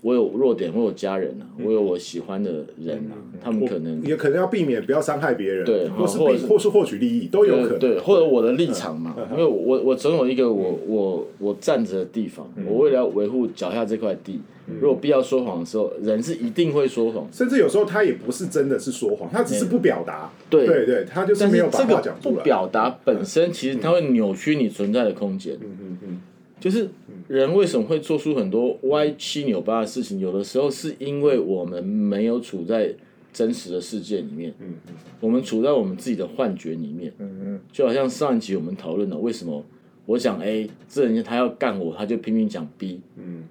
[0.00, 7.78] 我有弱点，我有家人啊，我有我喜欢的人啊，他们可能也可能要避免不要伤害别人，对或是或是或是获取利益都有可能。
[7.78, 14.40] 对，或者我的立场嘛，因为我我总有一个我我我站着的地方，我为了要维护脚下这块地，
[14.78, 20.30] 如果必要说谎的时候，人是一定会说谎，甚至有时候他也不是真的是说谎，他只是不表达。
[20.50, 20.66] 对。
[20.66, 22.44] 对对，他就是没有把是这个不话讲出来。
[22.44, 25.54] 表达本身，其实它会扭曲你存在的空间。
[25.62, 26.20] 嗯嗯嗯，
[26.64, 26.88] 就是
[27.28, 30.18] 人为什么会做出很多歪七扭八的事情？
[30.18, 32.90] 有的时候是因为我们没有处在
[33.34, 34.72] 真实的世界里面，嗯
[35.20, 37.12] 我们处在我们自己的幻觉里面。
[37.18, 39.62] 嗯就好像上一集我们讨论的，为什么
[40.06, 43.44] 我讲 A，这人家他要干我，他就拼命讲 B，嗯，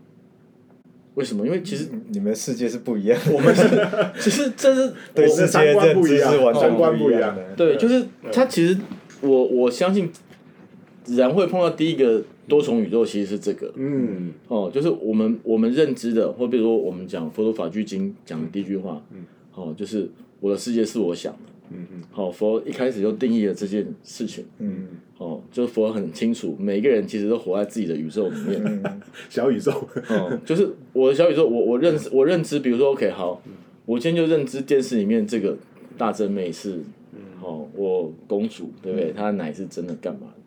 [1.14, 1.46] 为什么？
[1.46, 3.70] 因为其实嗯，你们世界是不一样的，我们是，
[4.20, 7.54] 其实这是 对我世界的认知是完全三观不一样样的。
[7.56, 8.76] 对，就是他其实
[9.22, 10.12] 我我相信
[11.08, 13.72] 人会碰到第一个多重宇宙，其实是这个。
[13.76, 14.32] 嗯。
[14.48, 19.26] 哦，就是我们我们认知的，或比如说我们讲佛陀法句经讲的第一句话，嗯。
[19.56, 21.40] 哦，就是我的世界是我想的，
[21.72, 24.88] 嗯嗯好、佛一开始就定义了这件事情，嗯。
[25.18, 29.02] 哦，就是佛很清楚，每个人其实都活在自己的宇宙里面，嗯。
[29.30, 29.72] 小宇宙，
[30.10, 33.42] 哦，就是我的小宇宙，我我认识我认知，比如说 OK 好，
[33.86, 35.56] 我今天就认知电视里面这个
[35.98, 36.80] 大正妹是，
[37.42, 39.12] 哦，我公主对不对？
[39.12, 40.43] 她的奶是真的干嘛的？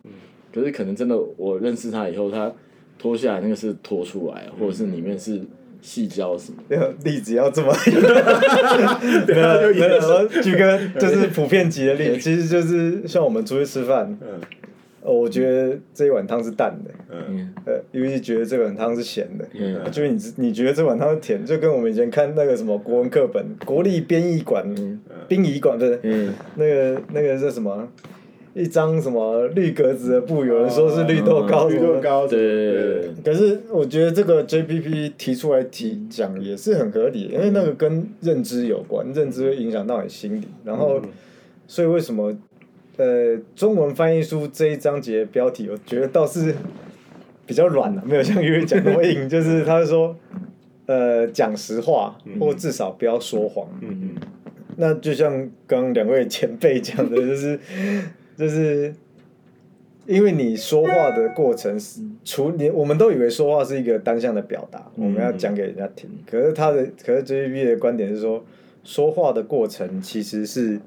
[0.57, 2.51] 可是可能真的我认识他以后，他
[2.97, 5.39] 脱下来那个是脱出来，或者是里面是
[5.81, 6.57] 细胶什么。
[7.03, 7.71] 例子要这么，
[9.25, 14.39] 对没有没有， 举个就是普遍级的例子，其实就是像我们出去吃饭，嗯。
[15.03, 17.53] 哦，我觉得这一碗汤是淡的，嗯。
[17.65, 19.79] 呃，尤其觉得这碗汤是咸的，嗯。
[19.89, 24.65] 就是你你觉得这碗汤是甜，就跟我们以前看那个什么国文课本，国立编译馆、
[25.27, 27.87] 殡仪馆不是，嗯，那个那个是什么？
[28.57, 31.79] 一张什么绿格子的布，有人说是绿豆糕什绿。
[31.79, 40.47] 豆糕，对对对对可是我觉得这个 JPP 提出来提讲也是很合理，因为那个跟认知有关，认知会影响到你心理。
[40.63, 40.99] 然后，
[41.67, 42.35] 所以为什么
[42.97, 46.55] 呃中文翻译书这一章节标题，我觉得倒是
[47.45, 50.15] 比较软了、没有像粤语讲那么硬， 就是他说
[50.87, 53.67] 呃讲实话，或至少不要说谎。
[53.81, 54.09] 嗯嗯
[54.79, 55.31] 那就像
[55.65, 57.59] 刚刚两位前辈讲的，就是
[58.37, 58.93] 就是，
[60.05, 66.09] 因为你说话的过程是，除你我们都以为说话是一个单向的表达，我们要讲给人家听。
[66.29, 68.45] 可是他的，可是 JB 的观点是说，
[68.83, 70.79] 说话的过程其实是，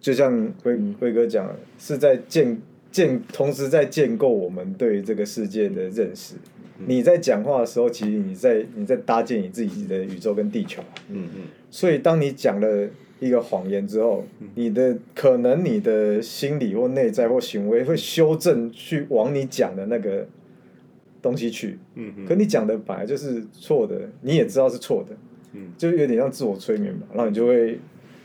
[0.00, 2.60] 就像辉辉哥讲的，是在建
[2.90, 6.34] 建，同时在建构我们对于这个世界的认识。
[6.86, 10.82] 你在讲话的时候，其实你在你在搭建你自己的宇宙跟地球。
[11.10, 12.88] 嗯嗯所以，当你讲了
[13.20, 20.26] 一个谎言之后，你的可能你的心理或内在或行为会修正，去往你讲的那个
[21.22, 21.78] 东西去。
[21.94, 25.14] 嗯嗯可你讲的本来就是错的，你也知道是错的，
[25.52, 27.78] 嗯就有点像自我催眠嘛，然后你就会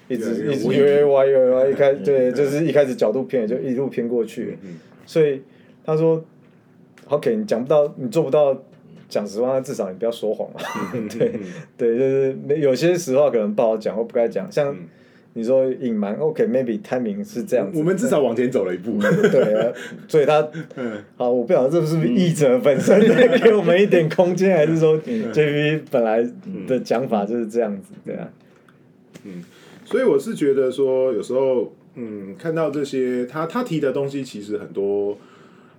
[0.07, 4.57] 一直一直越歪越歪，一开 对，就是一开始角度偏了，就一路偏过去。
[4.63, 5.41] 嗯所以
[5.83, 6.23] 他说
[7.09, 8.59] ，OK，你讲不到，你做不到。
[9.09, 10.59] 讲实话，至少你不要说谎嘛。
[10.93, 11.39] 嗯对
[11.77, 14.77] 对，就是没有些实话可能不好讲或不该讲，像嗯
[15.37, 17.77] 你说隐瞒，OK，maybe、timing 是这样子。
[17.77, 18.97] 我们至少往前走了一步。
[19.01, 19.73] 对啊，
[20.07, 26.25] 所以他嗯好，我不晓得这是不是译者本身在 给我们一点空间，还是说嗯 JP 本来
[26.65, 28.29] 的讲法就是这样子，对啊。
[29.25, 29.43] 嗯
[29.83, 35.15] 所以我是觉得说，有时候，嗯，看到这些他他提的东西，其实很多，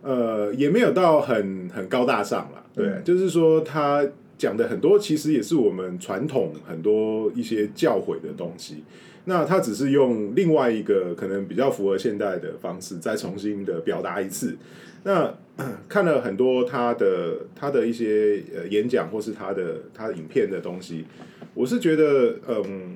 [0.03, 2.65] 呃，也没有到很很高大上了。
[2.75, 4.07] 对，嗯就是说他
[4.39, 8.85] 讲的很多，其实也是我们传统很多一些教诲的东西。
[9.29, 14.57] 那他只是用另外一个可能比较符合现代的方式，再重新的表达一次。
[15.03, 15.35] 那
[15.89, 21.05] 看了很多他的他的一些呃演讲，或是他的他的影片的东西，
[21.55, 22.95] 我是觉得，嗯，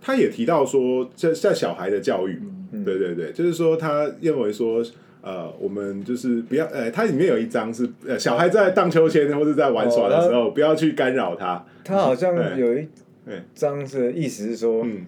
[0.00, 2.40] 他也提到说，在在小孩的教育，
[2.84, 4.84] 对对对，就是说他认为说，
[5.20, 12.86] 呃，我们就是不要，呃，它里面有一张是，呃，小孩在荡秋千或者在玩耍的时候，不要去干扰他，他好像有一
[13.26, 15.04] 对章是意思是说，嗯，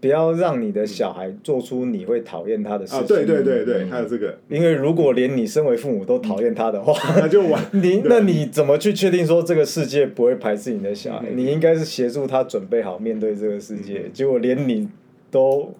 [0.00, 3.06] 不要让你的小孩做出你会讨厌他的事啊，情。
[3.08, 11.26] 对对对对，还有这个，因为如果连你身为父母都讨厌他的话， 那就完， 你那你怎么去确定说这个世界不会排斥你的小孩？
[11.30, 11.36] 嗯。
[11.36, 14.88] 你应该是协助他准备好面对这个世界，结果连你
[15.30, 15.74] 都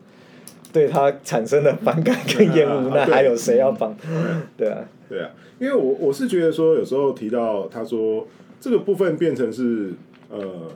[0.75, 3.97] 对他产生了反感跟厌恶， 啊那还有谁要帮？
[4.57, 8.27] 对啊，对啊，因为我我是觉得说，有时候提到他说
[8.61, 9.93] 这个部分变成是
[10.29, 10.69] 呃，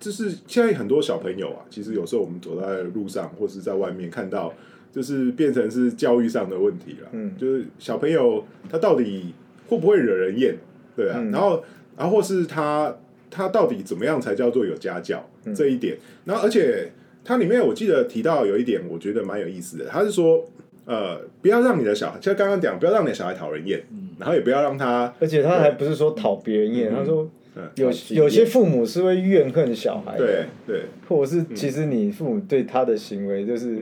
[0.00, 4.52] 就是现在很多小朋友啊，其实有时候我们走在路上或是在外面看到，
[4.90, 7.08] 就是变成是教育上的问题了。
[7.12, 9.34] 嗯就是小朋友他到底
[9.68, 10.56] 会不会惹人厌？
[10.96, 11.62] 对啊，嗯然后
[11.98, 12.96] 然后或是他
[13.30, 15.98] 他到底怎么样才叫做有家教嗯这一点。
[16.24, 16.90] 然后而且
[17.24, 20.44] 它里面我记得提到有一点，我觉得蛮有意思的，他是说。
[20.84, 23.80] 呃，不要让你的小孩，就刚刚讲，不要让你的小孩讨人厌，
[24.18, 30.82] 然后也不要让他而且他还不是说讨别人厌，他说嗯有有些父母是会怨恨小孩的，对对。
[31.08, 33.78] 或者是其实你父母对他的行为就是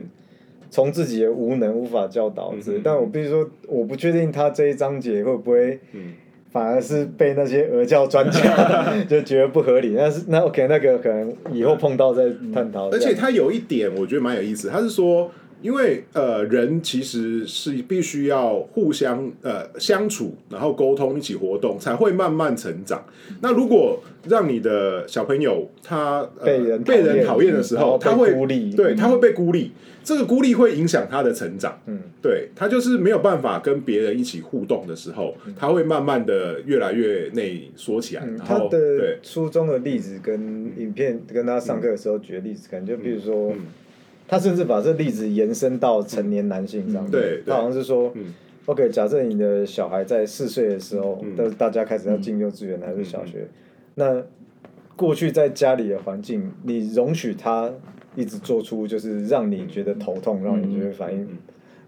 [0.69, 2.81] 从自己的无能无法教导之类嗯。
[2.83, 6.13] 但我必须说，我不确定他这一章节会不会嗯
[6.51, 9.95] 反而是被那些俄教专家 就觉得不合理。
[9.97, 12.89] 但是那 OK，那个可能以后碰到再探讨。
[12.89, 23.03] 而且他有一点我觉得蛮有意思，他是说，因为呃人其实是必须要互相呃相处，然后沟通，一起活动，才会慢慢成长。
[23.41, 28.73] 那如果让你的小朋友他、呃、被人被人讨厌的时候，他会孤立。
[28.75, 29.71] 对，他会被孤立。
[30.03, 39.19] 这个孤立会影响他的成长，嗯，对他就是没有办法跟别人一起互动的时候，他会慢慢的越来越内缩起来，嗯然后他的对。
[39.21, 43.59] 书中的例子跟影片跟他上课的时候举的例子，可能就比如说，嗯
[44.31, 47.11] 他甚至把这例子延伸到成年男性上面。
[47.11, 47.43] 对对。
[47.47, 48.33] 他好像是说嗯
[48.65, 51.35] ，OK，假设你的小孩在四岁的时候，嗯。
[51.35, 53.45] 都大家开始要进幼稚园还是小学，
[53.95, 54.23] 那
[54.95, 57.69] 过去在家里的环境，你容许他
[58.15, 61.27] 一直做出就是让你觉得头痛、让你觉得反应，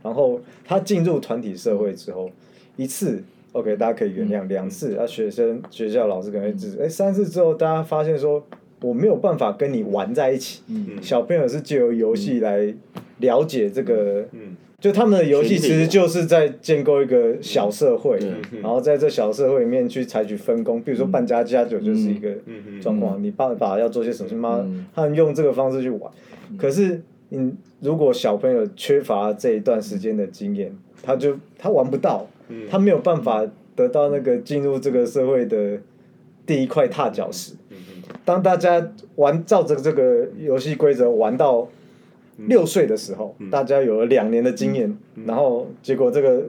[0.03, 2.29] 然后他进入团体社会之后，
[2.75, 8.45] 一次 OK 大家可以原谅，两次啊学生学校老师可能会制止，哎三次之后大家发现说
[8.83, 10.61] 我没有办法跟你玩在一起，
[11.01, 12.71] 小朋友是借由游戏来
[13.19, 14.57] 了解这个，嗯。
[14.81, 22.81] 就他们的游戏其实就是在建构一个小社会，对然后在这小社会里面去采取分工，比如说扮家家酒就是一个嗯。
[22.81, 24.85] 状况，你爸爸要做些什么，妈嗯。
[24.93, 26.11] 他们用这个方式去玩，
[26.57, 32.27] 可是你如果小朋友缺乏这一段时间的经验，他就他玩不到，
[32.69, 33.41] 他没有办法
[33.77, 35.79] 得到那个进入这个社会的
[36.45, 37.53] 第一块踏脚石。
[38.25, 41.67] 当大家玩照着这个游戏规则玩到
[42.37, 46.43] 六岁的时候，大家有了两年的经验，然后结果这个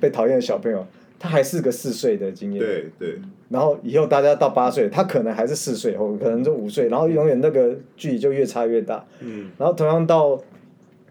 [0.00, 0.86] 被讨厌的小朋友，
[1.18, 3.18] 他还是个四岁的经验，对对。
[3.48, 9.04] 然后以后大家到八岁，他可能还是四岁，或可能就五岁，然后永远那个距离就越差越大。
[9.20, 9.50] 嗯。
[9.56, 10.36] 然后同样到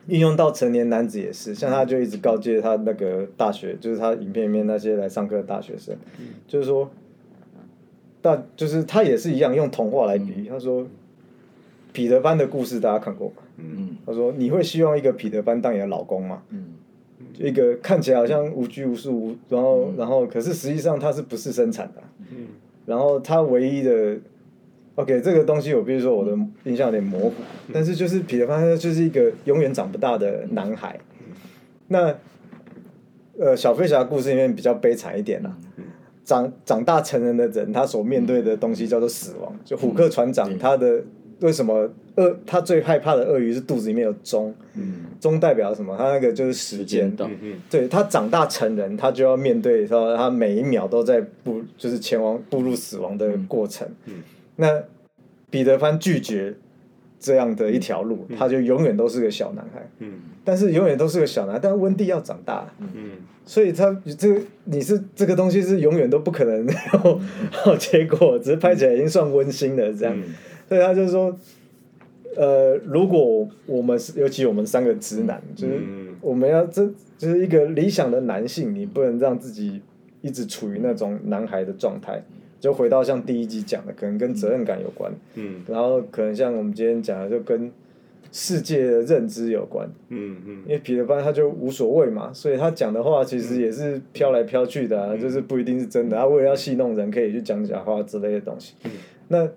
[0.07, 5.95] 运用到成年男子也是，像他就一直告诫他那个大学，就是他影片里面那些来上课的大学生，
[6.47, 6.91] 就是说，
[8.25, 10.87] 大就是他也是一样用童话来比喻，他说
[11.93, 13.35] 彼得潘的故事大家看过吗？
[13.57, 16.41] 嗯他说你会希望一个彼得潘当你的老公吗？
[16.49, 16.73] 嗯
[17.37, 22.47] 一个看起来好像无拘无束，然后然后可是实际上他是不是生产的啊、嗯
[22.85, 24.17] 然后他唯一的
[24.95, 26.31] ，OK，这个东西我必须说我的
[26.65, 27.33] 印象有点模糊，
[27.73, 30.99] 但是就是彼得潘他就是一个永远长不大的男孩。
[31.87, 32.15] 那
[33.37, 35.57] 呃，小飞侠故事里面比较悲惨一点啦。
[36.25, 39.55] 长长大成人的人，他所面对的东西叫做死亡。
[39.63, 41.01] 就虎克船长，他的
[41.39, 44.53] 为什么鳄他最害怕的鳄鱼是肚子里面有钟，
[45.21, 45.95] 钟代表什么？
[45.95, 47.15] 他那个就是时间。
[47.69, 53.87] 对他长大成人，他就要面对说他每一秒都在步，就是前往步入死亡的过程。
[54.55, 54.81] 那
[55.49, 56.55] 彼得潘拒绝
[57.19, 59.87] 这样的一条路，他就永远都是个小男孩。
[59.99, 60.13] 嗯。
[60.43, 62.87] 但是永远都是个小男孩，但是温蒂要长大，嗯
[63.45, 67.21] 所以他这个你是这个东西是永远都不可能有
[67.67, 70.17] 有结果，只是拍起来已经算温馨的这样。
[70.67, 71.37] 所以他就说，
[72.35, 76.85] 呃，如果我们是尤其我们三个直男，就是嗯我们要这
[77.17, 79.79] 就是一个理想的男性，你不能让自己
[80.21, 82.23] 一直处于那种男孩的状态。
[82.59, 87.71] 就回到像第一集讲的，可能跟责任感有关，嗯然后可能像我们今天讲的，就跟
[88.37, 89.89] 世界的认知有关。
[90.09, 96.17] 嗯嗯因为彼得班他就无所谓嘛，所以他讲的话其实也是飘来飘去的、啊，就是不一定是真的。
[96.17, 98.73] 他为了要戏弄人，可以去讲假话之类的东西。
[99.29, 99.47] 那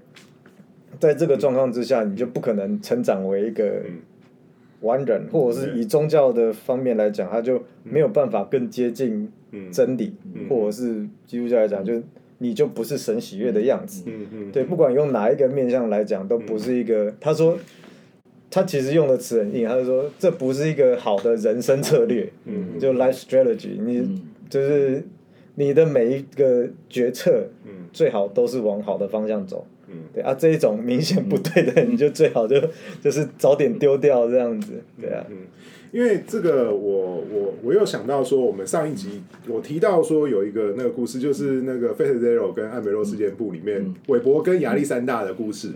[1.01, 3.83] 在这个状况之下，你就不可能成长为一个
[4.83, 9.29] 完人，或者是以宗教的方面来讲，他就没有办法更接近
[9.73, 10.15] 真理，
[10.49, 12.01] 或者是基督教来讲，就
[12.39, 14.05] 你就不是神喜悦的样子。
[14.07, 17.13] 嗯嗯对，不管用哪一个面向来讲，都不是一个。
[17.21, 17.59] 他说，
[18.51, 22.79] 他其实用的词很硬，他就说这不是一个好的人生策略，嗯。
[22.79, 25.03] 就 life strategy，你就是
[25.57, 27.87] 你的每一个决策，嗯。
[27.93, 29.67] 最好都是往好的方向走。
[29.89, 29.97] 嗯。
[30.15, 32.57] 对啊，这一种明显不对的，你就最好就
[33.03, 35.37] 就是早点丢掉这样子，对啊，嗯。
[35.91, 45.69] 因为这个我我我又想到说，我们上一集我提到说有一个那个故事，就是那个《Fate Zero》跟《艾梅洛事件簿》里面，韦伯跟亚历山大的故事。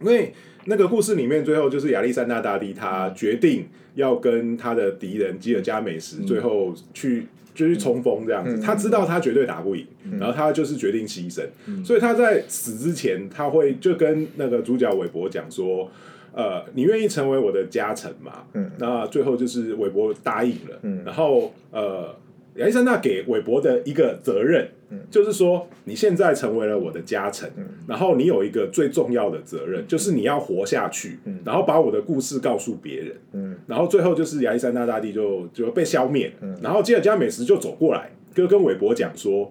[0.00, 0.32] 因为
[0.66, 8.58] 那个故事里面，最后就是亚历山大大帝他决定要跟他的敌人基尔加美什最后去就去冲锋这样子。
[8.60, 9.86] 他知道他绝对打不赢，
[10.18, 11.42] 然后他就是决定牺牲。
[11.84, 15.90] 所以他在死之前，他会就跟那个主角韦伯讲说
[16.34, 18.44] ：“呃，你愿意成为我的家臣吗？”
[18.78, 21.02] 那最后就是韦伯答应了。
[21.04, 22.14] 然后呃。
[22.56, 24.68] 亚历山大给韦伯的一个责任，
[25.10, 27.50] 就是说你现在成为了我的家臣，
[27.86, 36.32] 然后你有一个最重要的责任，就是你要活下去，然后把我的故事告诉别人，然后最后就是亚历山大大帝就就被消灭，
[36.62, 39.50] 然后吉尔加美什就走过来，就跟韦伯讲说：“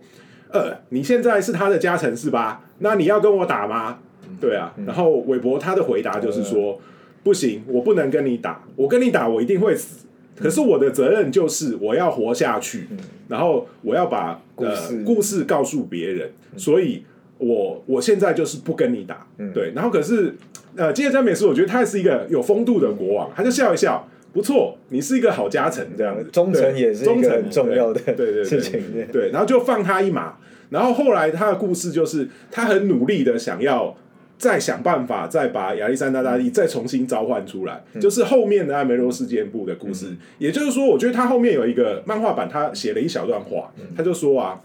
[0.51, 2.65] 呃，你现在是他的家臣是吧？
[2.79, 3.99] 那你要跟我打吗？”
[4.41, 6.79] 对啊，然后韦伯他的回答就是说
[7.23, 10.05] ：“不行，我不能跟你打，我跟你打我一定会死。”
[10.35, 12.87] 可是我的责任就是我要活下去，
[13.27, 14.75] 然后我要把呃
[15.05, 17.03] 故事告诉别人，所以
[17.37, 19.71] 我我现在就是不跟你打，对。
[19.75, 20.35] 然后可是
[20.75, 28.81] 呃，吉尔加美斯，我觉得他是一个有风度的国王，他就笑一笑，不错，你是一个好家臣这样子，忠诚也是一个很重要的对对事情，
[29.11, 29.29] 对。
[29.29, 30.37] 然后就放他一马，
[30.69, 33.95] 然后后来他的故事就是他很努力的想要。
[34.43, 40.13] 再想办法，再把亚历山大大帝再重新召唤出来，就是后面的艾梅罗事件部的故事。
[40.37, 44.59] 也就是说，我觉得他后面有一个漫画版，他写了一小段话，他就说啊，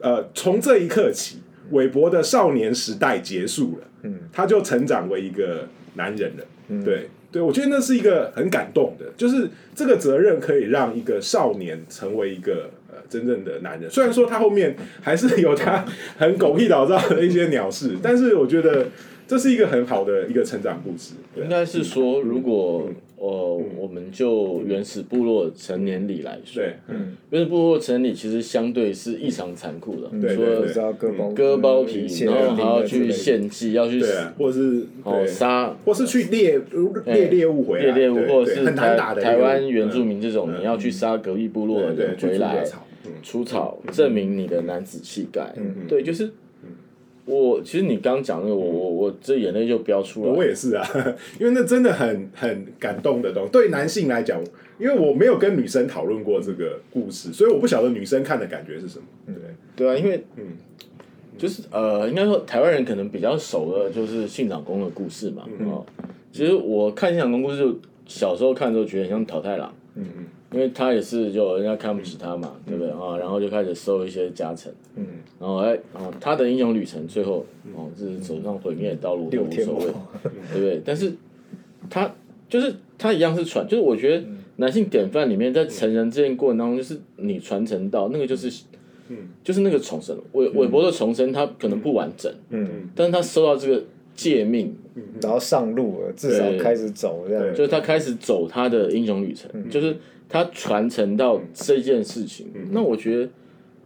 [0.00, 1.38] 呃，从这一刻起，
[1.70, 6.44] 韦伯的少年时代结束了，嗯，他就成长为一个男人了。
[6.84, 12.96] 对，对我觉得那是一个很感动的，就是这个责任可以让一个少年成为一个呃。
[13.08, 15.84] 真正的男人，虽然说他后面还是有他
[16.18, 18.88] 很狗屁倒灶的一些鸟事，但是我觉得
[19.28, 21.14] 这是一个很好的一个成长故事。
[21.36, 30.92] 应该是说，如果呃，我们就原始部落成年礼来说，嗯，原始部落成年礼其实相对是异常残酷的，对说
[31.34, 36.60] 割包皮，然后还要去献祭，要去死，或者是哦杀，或是去猎
[37.06, 42.64] 猎猎物回来，猎猎物，或者是台台湾原住民这种，你要去杀隔壁部落的人回来。
[43.22, 45.52] 除草证明你的男子气概，
[45.88, 46.30] 对，就是
[47.26, 47.60] 我。
[47.62, 50.32] 其实你刚讲那个，我我我这眼泪就飙出来。
[50.32, 50.86] 我也是啊，
[51.38, 53.50] 因为那真的很很感动的东西。
[53.50, 54.40] 对男性来讲，
[54.78, 59.04] 因为我没有跟女生讨论过这个故事，所以我不晓得女生看的感觉是什么。
[59.26, 59.34] 对
[59.74, 60.44] 对啊，因为嗯，
[61.36, 65.44] 就是呃，应该说台湾人可能比较熟的，就是信长公的故事嘛。
[65.60, 65.84] 哦，
[66.32, 67.74] 其实我看信长公故事，
[68.06, 69.74] 小时候看的时候觉得很像桃太郎。
[69.96, 70.24] 嗯嗯。
[70.56, 72.90] 因为他也是，就人家看不起他嘛，对不对？
[72.90, 73.18] 啊？
[73.18, 75.04] 然后就开始收一些加成，嗯，
[75.38, 77.44] 然后哎，哦，他的英雄旅程最后
[77.74, 79.84] 哦是走上毁灭的道路都无所谓，
[80.50, 80.80] 对不对？
[80.82, 81.12] 但是
[81.90, 82.10] 他
[82.48, 84.24] 就是他一样是传，就是我觉得
[84.56, 88.64] 男性典范里面在成人这件过程当中，就是你传承到那个就是，
[89.08, 93.84] 嗯，就是那个重生，韦韦伯的重生，他可能不完整，嗯，但是他收到这个
[94.14, 94.74] 诫命，
[95.20, 99.94] 然后上路了，至少开始走这样，就是他开始走他的英雄旅程，就是。
[100.28, 103.30] 他传承到这件事情，那我觉得，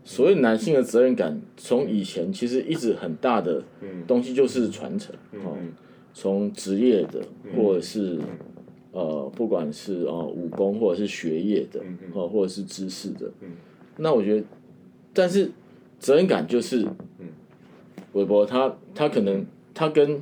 [0.05, 3.63] 所谓男性的责任感，从以前其实一直很大的
[4.07, 5.15] 东西就是传承，
[5.45, 5.57] 哦，
[6.15, 7.21] 从职业的，
[7.55, 8.19] 或者是
[8.93, 11.81] 呃，不管是哦武功或者是学业的，
[12.15, 13.31] 哦或者是知识的，
[13.99, 14.47] 那我觉得，
[15.13, 15.51] 但是
[15.99, 16.87] 责任感就是，
[18.15, 20.21] 韦伯他他可能他跟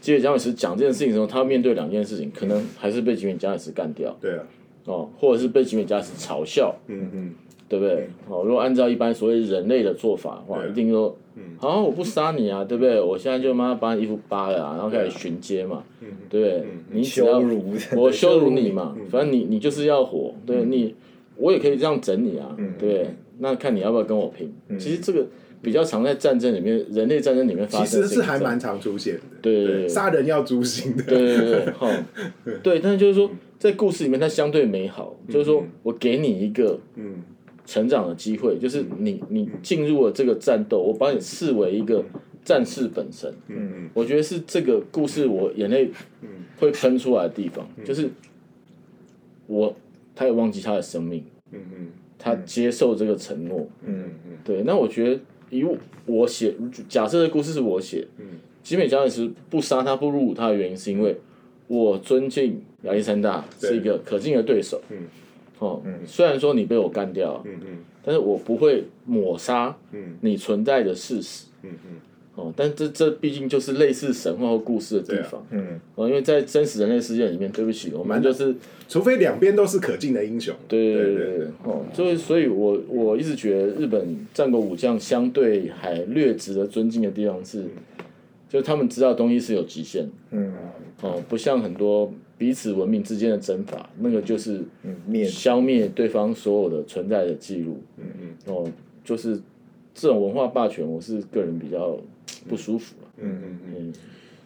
[0.00, 4.42] 吉野加美斯讲这件事情的时候，他面对两件事情，可能还是被吉野加美斯干掉，对啊。
[4.86, 7.34] 哦，或者是被吉美加斯嘲笑，嗯嗯，
[7.68, 8.08] 对不对？
[8.28, 11.16] 哦，如果按照一般所谓人类的做法的话，一定说，
[11.58, 13.00] 好，我不杀你啊，对不对？
[13.00, 15.82] 我现在就妈把你衣服扒了，然后开始巡街嘛，
[16.30, 16.64] 对不对？
[16.90, 20.94] 你羞辱我羞辱你嘛，反正你你就是要火，对你，
[21.36, 23.10] 我也可以这样整你啊，对不对？
[23.38, 24.50] 那看你要不要跟我拼。
[24.78, 25.26] 其实这个
[25.60, 29.20] 比较常在战争里面，人类战争里面发生，其实是还蛮常出现的。
[29.42, 31.02] 对对对，杀人要诛心的。
[31.02, 31.90] 对对对，好，
[32.62, 33.28] 对，但是就是说。
[33.58, 37.22] 在故事里面，它相对美好，就是说我给你一个嗯
[37.64, 42.04] 成长的机会，就是你你进入了这个战斗，我把你视为一个
[42.44, 43.32] 战士本身。
[43.48, 45.90] 嗯嗯我觉得是这个故事我眼泪
[46.58, 48.10] 会喷出来的地方，就是
[49.46, 49.74] 我
[50.14, 51.24] 他也忘记他的生命。
[51.50, 51.88] 嗯嗯，
[52.18, 53.66] 他接受这个承诺。
[53.84, 54.62] 嗯嗯，对。
[54.64, 55.64] 那我觉得以
[56.04, 56.54] 我写，
[56.88, 58.26] 假设的故事是我写，嗯，
[58.62, 61.16] 吉美加里斯不杀他不入伍他的原因是因为。
[61.68, 64.98] 我尊敬亚历山大是一个可敬的对手，嗯。
[65.58, 67.78] 哦，虽然说你被我干掉，嗯嗯。
[68.04, 69.74] 但是我不会抹杀
[70.20, 71.96] 你存在的事实，嗯嗯。
[72.34, 75.80] 哦，但这这毕竟就是类似神话或故事的地方，嗯。
[75.94, 78.54] 哦，因为在真实人类世界里面，对不起，我们就是，
[78.86, 87.64] 除非两边都是可敬的英雄，对对对对，哦，所以所以我我一直觉得日本战国武将相对还略值得尊敬的地方是。
[88.48, 90.12] 就是他们知道东西是有极限的。
[90.30, 90.52] 嗯。
[91.02, 94.62] 哦，不像很多彼此文明之间的争伐，那个就是
[95.26, 97.78] 消灭对方所有的存在的记录。
[97.98, 98.70] 嗯嗯，哦，
[99.04, 99.38] 就是
[99.94, 101.98] 这种文化霸权，我是个人比较
[102.48, 103.06] 不舒服啊。
[103.18, 103.74] 嗯嗯嗯。
[103.78, 103.92] 嗯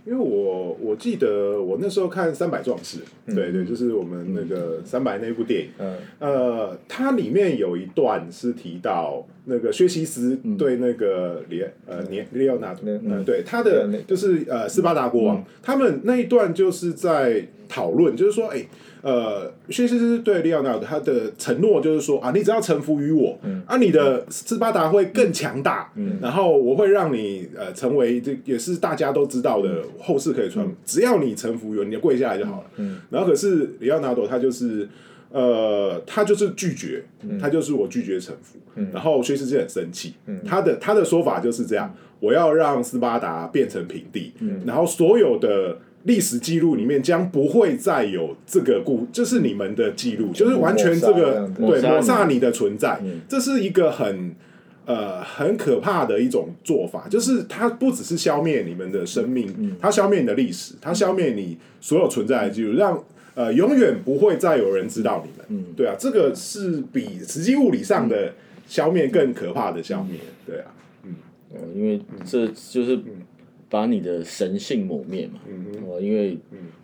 [0.05, 3.35] 因为我我记得我那时候看《三百壮士》，嗯。
[3.35, 5.97] 对对，就是我们那个三百那部电影，嗯。
[6.19, 18.65] 呃，它里面有一段是提到那个薛西斯对那个里呃尼利奥纳多，嗯对他的就是呃斯巴达国王，他们那一段就是在讨论，就是说，哎。
[19.03, 23.63] 呃，薛西斯对利奥纳多他的承诺就是说啊，你只要臣服于我，嗯。
[23.67, 26.19] 啊，你的斯巴达会更强大，嗯。
[26.21, 32.85] 然后我会让你呃成为这也是大家都知道的后世可以传，只要你臣服于我，你就跪下来就好了。
[33.09, 34.87] 然后可是里奥纳多他就是
[35.31, 37.03] 呃，他就是拒绝，
[37.41, 38.59] 他就是我拒绝臣服。
[38.93, 44.35] 然后薛西斯很生气，他的他的说法就是这样：我要让斯巴达变成平地，
[44.67, 45.79] 然后所有的。
[46.05, 54.35] 历史记录里面将不会再有这个故，这是你们的记录，就是完全这个对杀抹杀你的存在，这是一个很
[54.87, 65.65] 呃很可怕的一种做法，就是它不只是消灭你们的生命，它消灭你的历史，它消灭你所有存在的记录，让呃永远不会再有人知道你们。
[65.77, 68.33] 对啊，这个是比实际物理上的
[68.67, 70.19] 消灭更可怕的消灭。
[70.47, 70.73] 对啊，
[71.05, 71.15] 嗯，
[71.75, 72.99] 因为这就是
[73.71, 75.41] 把你的神性抹灭嘛。
[75.89, 76.37] 哦，因为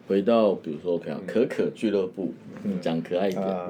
[0.09, 2.33] 回到比如说，看可可俱乐部，
[2.81, 3.69] 讲可爱一点，啊，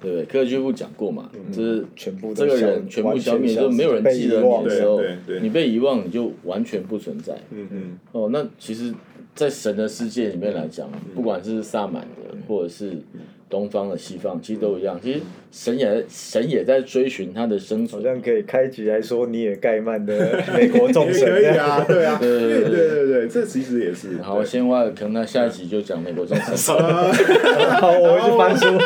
[0.00, 0.24] 对不对？
[0.26, 5.00] 可可俱乐部讲过嘛，就是全部都这个人全部消灭，消就没有人被记得你的时候
[5.42, 7.34] 你被遗忘，你就完全不存在。
[7.50, 8.92] 嗯嗯哦，那其实，
[9.34, 12.92] 在神的世界里面来讲，不管是萨满的，或者是
[13.50, 14.98] 东方的、西方，其实都一样。
[15.02, 15.20] 其实
[15.50, 18.02] 神也神也在追寻他的生存。
[18.02, 26.76] 好像可以开局来说你也盖曼的 美国众神可以啊，对啊，对对对对对对，这其实也是好，先挖个坑，那下一集就讲美国众神。
[27.80, 28.78] 好，我会去翻书。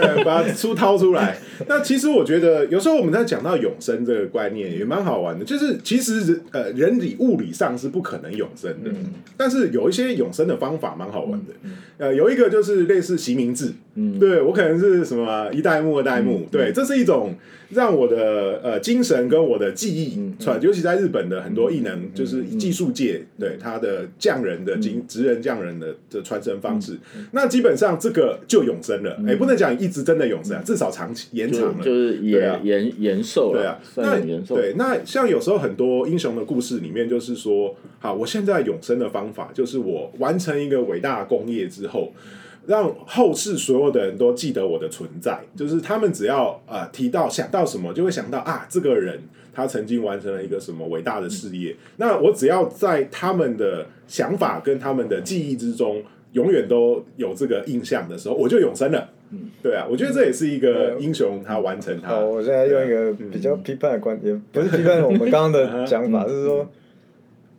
[0.00, 1.38] 对，把书掏出来。
[1.68, 5.44] 那其实我觉得，有时候我们在讲到永生这个观念，也蛮好玩的。
[5.44, 8.90] 就是其实人呃，人理物理上是不可能永生的，
[9.36, 11.52] 但是有一些永生的方法蛮好玩的。
[11.98, 17.34] 呃，有一个就是类似席名制，嗯，对我可能是什么一代目二代目，对，这是一种
[17.74, 26.98] 让我的呃精神跟我的记忆传，尤其在日本的很多艺能，就是技术界对他的匠人的精职人匠人的的传承方式。
[27.32, 34.54] 那基本上这个就永生了，哎，不能讲一直真的永生啊，至少长期延就长了，就是延延延寿了，对啊，那算延寿。
[34.54, 42.12] 对，那像有时候很多英雄的故事里面，就是说，好，我现在永生的方法就是我完成一个伟大的工业之后，
[42.66, 49.20] 让后世所有的人都记得我的存在，就是他们只要啊、呃提到想到什么，就会想到啊，这个人
[49.52, 51.74] 他曾经完成了一个什么伟大的事业。
[51.96, 56.02] 那我只要在他们的想法跟他们的记忆之中，
[56.32, 59.08] 永远都有这个印象的时候，我就永生了。
[59.34, 62.08] 嗯，对啊，我觉得这也是一个英雄他完成他。
[62.08, 66.68] 好，我现在用一个比较批判的观点，不是批判我们刚刚的讲法，就是说，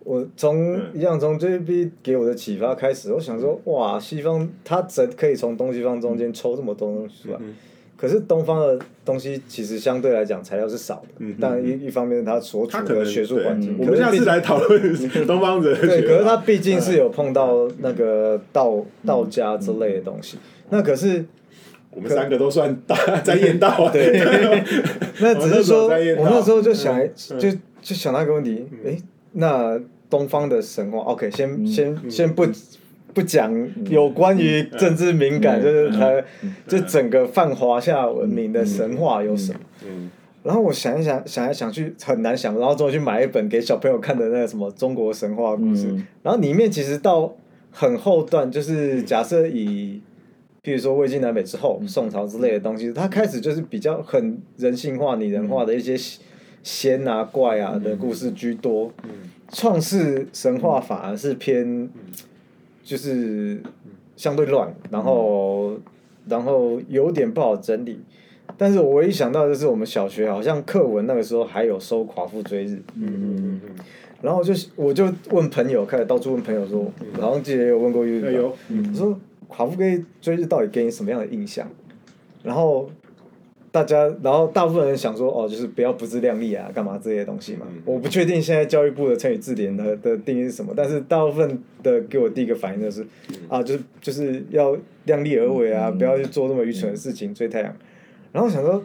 [0.03, 7.39] 我从一样从 JB 给我的启发开始，我想说，哇，西方它怎可以从东西方中间抽这么多东西出来？
[7.95, 15.79] 可是东方的东西其实相对来讲材料是少的，但一一方面它所处的学术环境，我们下次来讨论东方人。
[15.79, 20.37] 对，可是他毕竟是有碰到那个道道家之类的东西，
[20.69, 21.23] 那可是
[21.91, 22.93] 我们三个都算大
[23.23, 23.89] 在验道啊。
[23.93, 24.19] 对，
[25.21, 26.99] 那只是说，我那时候就想，
[27.39, 27.49] 就
[27.81, 28.97] 就想到一个问题，诶，
[29.31, 29.79] 那
[30.13, 32.45] 东方的神话，OK，先先先不
[33.15, 33.51] 不讲
[33.89, 36.23] 有关于政治敏感，就是它
[36.67, 39.59] 这整个泛华夏文明的神话有什么？
[39.87, 40.11] 嗯。
[40.43, 45.87] 然后我想一想，想来想去很难想，然后终于去买一本给小朋友看的那个什么中国神话故事，
[46.21, 47.33] 然后里面其实到
[47.71, 49.99] 很后段，就是假设以，
[50.61, 55.95] 譬如说魏晋南北之后，宋朝之类的东西，它开始就是比较很人性化、拟人化的一些
[56.61, 58.91] 仙啊、怪啊的故事居多，
[59.49, 61.89] 创世神话反而是偏，
[62.83, 63.61] 就是
[64.15, 65.77] 相对乱，然后
[66.27, 67.99] 然后有点不好整理。
[68.57, 73.61] 但是我唯一想到的就是我们小学好像课文那个时候还有收夸父追日，嗯嗯
[74.21, 78.55] 然后就我就问朋友，开始到处问朋友说，然后记得有问过 U 嗯，有，
[78.91, 81.67] 我说夸父追追日到底给你什么样的印象？
[82.43, 82.89] 然后
[83.73, 87.65] 大家，然后大部分人想说，哦，就是不要不自量力啊，干嘛这些东西嘛。
[87.85, 93.03] 我不确定现在教育部的成语字典的的定义是什么，但是大部分的给我第一个反应就是，
[93.49, 97.75] 啊，就是就是要量力而为啊，不要去做那么愚蠢的事情，追太阳。
[98.31, 98.83] 然后想说，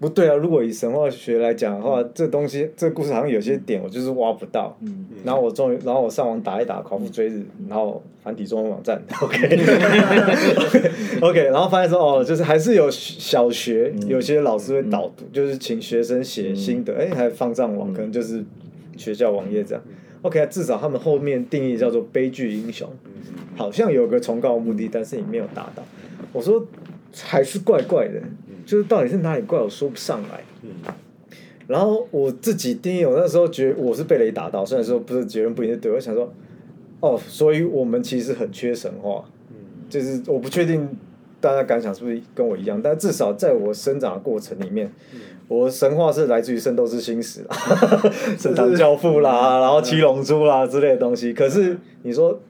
[0.00, 0.34] 不对啊！
[0.34, 4.76] 如果以神话学来讲的话，这东西这故事好像有些点我就是挖不到。
[4.80, 5.06] 嗯。
[5.24, 10.90] 然后我终于，然后我上网打一打“夸父追日”，然后繁体中文网站， OK，OK，
[11.22, 18.44] OK，然后发现说哦，就是还是有小学有些老师会导读，就是请学生写心得，哎、还放上网，可能就是
[18.96, 19.82] 学校网页这样。
[20.22, 22.88] OK，至少他们后面定义叫做悲剧英雄，
[23.56, 25.82] 好像有个崇高的目的，但是你没有达到。
[26.32, 26.66] 我说
[27.22, 28.20] 还是怪怪的，
[28.64, 30.42] 就是到底是哪里怪，我说不上来。
[30.62, 30.70] 嗯。
[31.66, 36.32] 然后我自己定义，我那时候觉得我是被雷打到，虽然说不是结论不一定对，我想说，
[37.00, 39.56] 哦，所以我们其实很缺神话，嗯。
[39.88, 40.88] 就是我不确定
[41.40, 44.92] 大家感想是不是跟我一样，但至少在我生长的过程里面，
[45.48, 47.56] 我神话是来自于《圣斗士星矢》啦，
[48.42, 51.32] 《神堂教父》啦，然后《七龙珠》啦之类的东西。
[51.32, 52.40] 可是你说，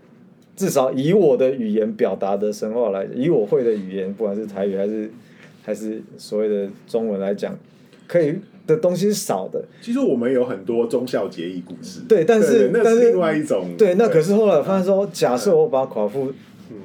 [0.57, 5.11] 至少以我的语言表达的神话来，以我会的语言，不管是台语还是
[5.65, 7.59] 还是所谓的中文来讲，
[8.07, 8.37] 可以
[8.67, 9.65] 的东西是少的。
[9.81, 13.71] 其实我们有很多忠孝节义故事，对但是但是对那是另外一种。
[13.79, 16.33] 对，那可是后来我发现说，假设我把夸父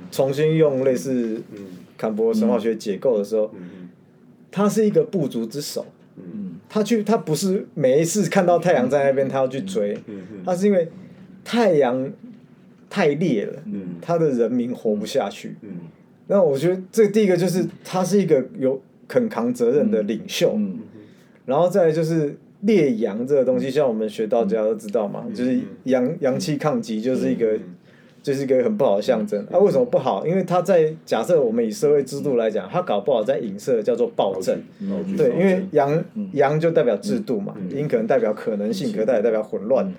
[0.10, 1.66] 重新用类似嗯
[1.98, 3.90] 坎伯神话学解构的时候，嗯。
[4.52, 5.86] 他是一个部族之首。
[6.18, 6.56] 嗯。
[6.68, 9.98] 他去，他不是每一次看到太阳在那边，他要去追，
[10.46, 10.88] 他是因为
[11.44, 12.12] 太阳
[12.90, 13.96] 太烈了，嗯。
[14.02, 15.56] 他的人民活不下去。
[16.30, 20.80] 嗯那我觉得这第一个就是他是一个有肯扛责任的领袖，嗯
[21.46, 27.58] 然后再来就是烈阳这个东西，像我们学道家都知道嘛，就是阳阳气抗击就是一个。
[28.22, 29.42] 就是一个很不好的象征。
[29.50, 30.28] 啊，为什么不好？
[30.28, 34.60] 因为他在假设我们以社会制度来讲，他搞不好在影射叫做暴政。
[34.82, 36.04] 嗯对，因为阳
[36.34, 39.90] 阳就代表制度嘛，阴可能代表可能性，可代表代表混乱。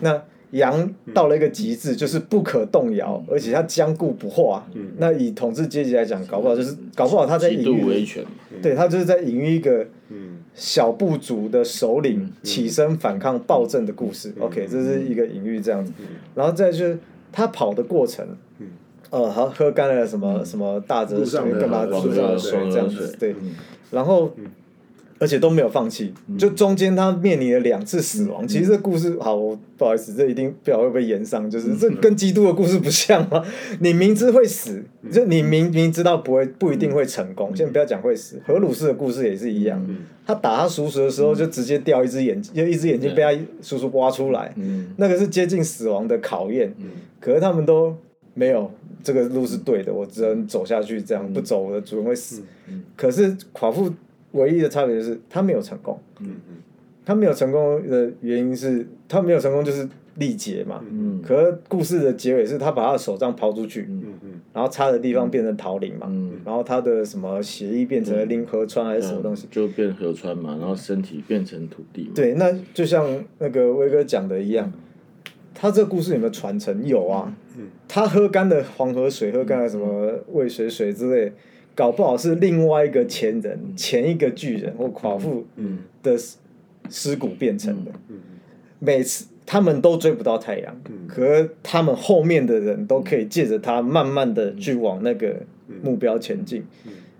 [0.00, 0.20] 那
[0.52, 4.66] 阳到了一个极致，就是不可动摇，而且它坚固不化。
[4.98, 8.24] 那以统治阶级来讲，搞不好就是搞不好他在隐喻，权，
[8.62, 10.38] 对他就是在隐喻一个嗯。
[10.58, 14.32] 小部族的首领起身反抗暴政的故事。
[14.40, 15.92] OK，这是一个隐喻这样子。
[16.34, 16.98] 然后再就是
[17.30, 18.26] 他跑的过程，
[19.10, 21.80] 呃，好喝干了什么什么大泽水干嘛？
[21.80, 23.34] 河路上的水这样子，对。
[23.34, 23.42] 对。
[23.90, 24.32] 然后，
[25.18, 28.46] 而且都没有放弃，就中间他面临了两次死亡。
[28.46, 33.42] 其实这故事，好，我不好意思，这一定不知道会不会延上，就是这跟基督的故事不像吗？
[33.80, 37.54] 你明知会死，就你明明知道不会不一定会成功。
[37.56, 39.82] 先不要讲会死，荷鲁斯的故事也是一样，
[40.26, 46.74] 他打他叔叔的时候就直接掉一只眼睛，就一只眼睛被他叔叔挖出来，嗯那个是接近死亡的考验。
[47.18, 47.96] 可是他们都
[48.34, 48.70] 没有
[49.02, 52.42] 这个路是对的，我只能走下去，这样不走我的主人会死。
[52.94, 53.90] 可是夸父
[54.36, 56.56] 唯一的差别就是他没有成功，嗯嗯
[57.04, 60.82] 他没有成功的原因是他没有成功就是力竭嘛。
[60.90, 61.20] 嗯。
[61.22, 64.02] 可是故事的结尾是他把他的手杖抛出去，嗯。
[64.22, 66.32] 嗯然后插的地方变成桃林嘛，嗯。
[66.44, 69.46] 然后他的什么血液变成了令河川还是什么东西。
[69.50, 73.06] 就变河川嘛，然后身体变成土地嘛，对，那就像
[73.38, 74.72] 那个威哥讲的一样，
[75.54, 76.84] 他这个故事有没有传承？
[76.86, 77.36] 有啊，
[77.86, 81.32] 他喝干的黄河水，喝干了什么渭水水之类，
[81.76, 85.46] 搞不好是另外一个前人、前一个巨人或夸父
[86.02, 86.16] 的
[86.88, 87.92] 尸骨变成的。
[88.80, 95.36] 每次他们都追不到太阳，可他们后面的人都可以借着他，慢慢的去往那个
[95.82, 96.64] 目标前进。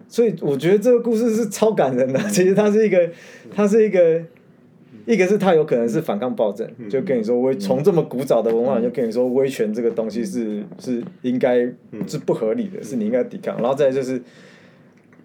[0.09, 2.19] 所以我觉得这个故事是超感人的。
[2.31, 3.11] 其实它是一个，
[3.55, 4.23] 它是一个，
[5.07, 11.61] 一个是他有可能是反抗暴政，就跟你说威从这么古早的文化，就跟你说威权这个东西是是应该
[12.07, 13.57] 是不合理的，是你应该抵抗。
[13.57, 14.21] 然后再就是。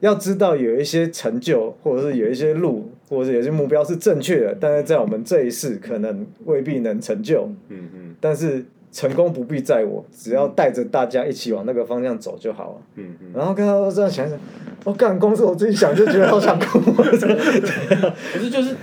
[0.01, 7.47] 要知道有一些成就，或者是有一些路，或者是有些目标是正确的，但是在我们这一世可能未必能成就。
[7.69, 12.81] 嗯嗯但是成功不必在我，只要带着大家一起往那个方向走就好了。
[12.95, 14.37] 嗯嗯然后跟他这样想想，
[14.83, 16.79] 我、干，光是我自己想就觉得好想哭。
[17.01, 17.17] 可
[18.39, 18.75] 是就是，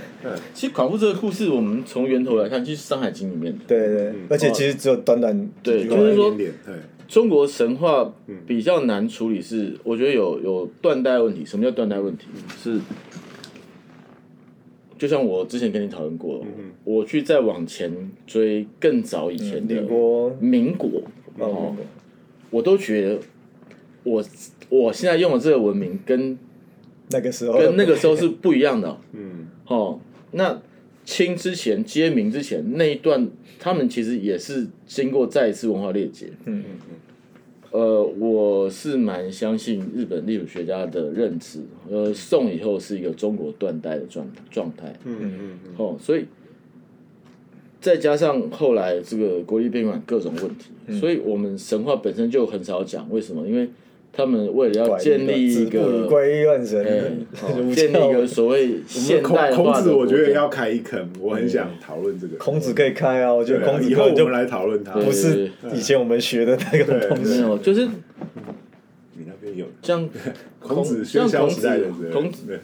[0.53, 6.35] 其实考父这个故事，我们从源头来看，就是《山海经》里面的对对对，而且其实只有短短对就是说
[7.07, 8.11] 中国神话
[8.45, 11.43] 比较难处理是，我觉得有有断代问题。
[11.43, 12.27] 什么叫断代问题？
[12.55, 12.79] 是
[14.99, 16.45] 就像我之前跟你讨论过，
[16.83, 17.91] 我去再往前
[18.27, 19.81] 追更早以前的
[20.39, 21.01] 民国，
[21.37, 21.75] 哦哦，
[22.51, 23.19] 我都觉得
[24.03, 24.23] 我
[24.67, 26.37] 我现在用的这个文明跟
[27.11, 27.57] 那个时候。
[27.57, 28.89] 跟那个时候是不一样的。
[28.89, 28.97] 哦。
[29.13, 29.47] 嗯。
[29.67, 29.99] 哦，
[30.31, 30.61] 那
[31.05, 36.27] 清之前接明之前那一段，他们其实也是经过再一次文化裂解。
[36.45, 36.95] 嗯嗯嗯
[37.71, 41.59] 呃，我是蛮相信日本历史学家的认知，
[41.89, 44.93] 呃，宋以后是一个中国断代的状状态。
[45.05, 46.25] 嗯嗯嗯哦，所以
[47.79, 53.07] 再加上后来这个国立宾馆各种问题，所以我们神话本身就很少讲。
[53.11, 53.47] 为什么？
[53.47, 53.69] 因为
[54.11, 56.83] 他们为了要建立一个，怪力乱神
[57.73, 58.27] 建立一个。
[58.27, 62.35] 所谓现孔代化的孔子，我觉得要开一坑，我很想讨论这个。
[62.37, 64.93] 孔子可以开啊，我觉得孔子以后我们来讨论他。
[64.93, 67.35] 不是以前我们学的那个对东西。
[67.35, 70.09] 没有，就是你那边有 像
[70.59, 72.59] 孔子像喧嚣孔时代的孔子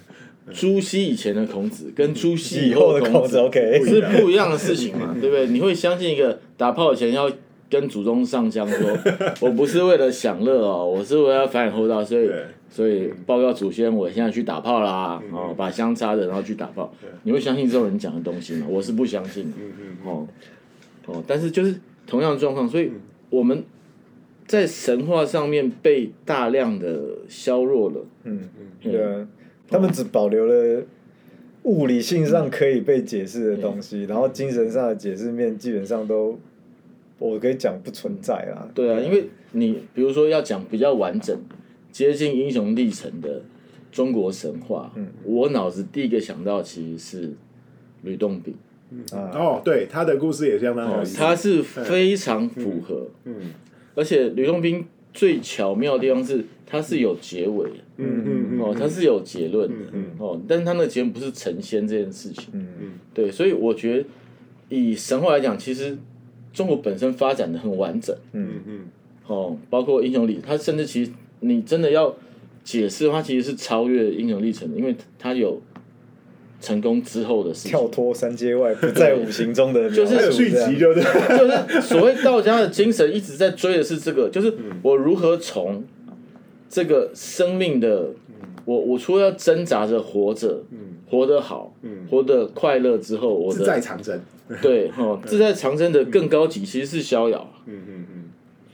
[0.53, 5.47] 朱熹以前的孔子跟朱熹以后的的孔子，OK，是不一样的事情嘛，对不对？
[5.47, 7.31] 你会相信一个打炮前要
[7.69, 8.97] 跟祖宗上香说，
[9.41, 12.29] 我不是为了享乐哦，我是为了繁衍后代，所以
[12.69, 16.93] 所以报告祖先，我现在去打炮啦，哦，把香插着，然后去打炮。
[17.23, 18.67] 你会相信这种人讲的东西吗？
[18.69, 19.57] 我是不相信的。
[20.05, 20.27] 哦。
[21.07, 21.75] 哦，但是就是
[22.07, 22.91] 同样的状况，所以
[23.29, 23.63] 我们
[24.47, 28.05] 在神话上面被大量的削弱了。
[28.23, 29.03] 嗯嗯，对。
[29.03, 29.27] 啊，
[29.67, 30.83] 他们只保留了
[31.63, 36.39] 物理性上可以被解释的东西，然后精神上的解释面基本上都，
[37.19, 38.69] 我可以讲不存在啦。
[38.73, 41.37] 对啊，因为你比如说要讲比较完整、
[41.91, 43.41] 接近英雄历程的
[43.91, 44.93] 中国神话，
[45.23, 47.33] 我脑子第一个想到其实是
[48.03, 48.53] 吕洞宾，
[49.13, 51.17] 啊，哦，对，他的故事也相当好哦意，思。
[51.17, 53.53] 它是非常符合，嗯。
[53.95, 62.91] 而且吕洞宾最巧妙的地方是他是有结尾的，嗯嗯嗯，哦，它是有结论的，嗯哦，但是他那个结论不是成仙这件事情，嗯嗯。
[63.13, 64.05] 对，所以我觉得
[64.67, 65.97] 以神话来讲，其实
[66.55, 68.15] 中国本身发展的很完整。
[68.31, 68.63] 嗯。
[68.65, 68.79] 嗯。
[69.27, 72.15] 哦，包括英雄历，它甚至其实你真的要
[72.63, 75.59] 解释的话，其实是超越英雄历程的，因为它有
[76.61, 81.03] 成功之后的事情，跳脱三阶外，不在五行中的，就是还有续这样集，就对。
[81.37, 84.53] 就是所谓道家的精神一直在追的是这个，就是
[84.83, 85.83] 我如何从
[86.69, 88.11] 这个生命的，
[88.65, 90.63] 我我除了要挣扎着活着，
[91.09, 91.73] 活得好，
[92.11, 94.21] 活得快乐之后，我自在长征。
[94.61, 97.51] 对哦，自在长生的更高级其实是逍遥。
[97.65, 98.23] 嗯嗯嗯。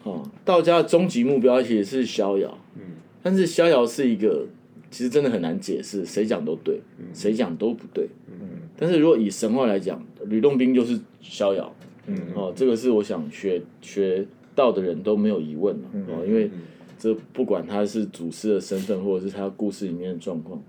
[0.04, 2.82] 哦，道家的终极目标其实是逍遥，嗯。
[3.24, 4.46] 但是逍遥是一个，
[4.90, 7.06] 其实真的很难解释，谁讲都对，嗯。
[7.14, 8.10] 谁讲都不对。
[8.28, 8.48] 嗯。
[8.78, 11.74] 但是如果以神话来讲，吕洞宾就是逍遥，
[12.08, 12.18] 嗯。
[12.36, 16.50] 哦，这个是我想学学道的人都没有疑问了，嗯哦，因为
[17.00, 20.62] 这不管他是祖师的身份，或者是他故事里面的状况，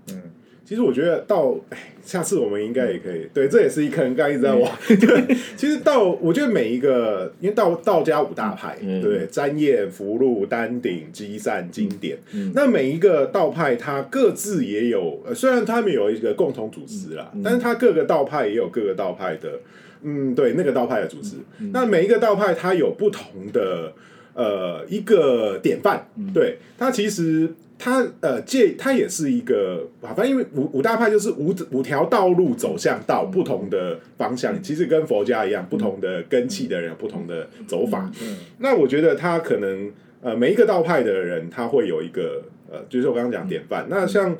[0.65, 4.69] 其实我觉得到，哎，下次我们应该也可以，对，这也是一坑，刚刚一直在挖。
[4.87, 9.01] 对，其实到，我觉得每一个，因为道道家五大派，嗯。
[9.01, 12.17] 对，占验、福禄、丹鼎、积善、经典，
[12.53, 19.59] 那每一个道派它各自也有，呃虽然他们有一个共同组织啦，但是它各个道派也有各个道派的，
[20.03, 21.35] 嗯，对，那个道派的组织。
[21.73, 23.91] 那每一个道派它有不同的
[24.33, 38.11] 呃一个典范，对他其实他呃借他也是一个，反正因为五五大派就是五五条道路走向道不同的方向，其实跟佛家一样，不同的根器的人有不同的走法。
[38.59, 44.35] 那我觉得他可能呃每一个道派的人他会有一个呃，就是我刚刚讲典范，那像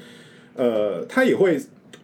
[0.56, 1.60] 呃他也会。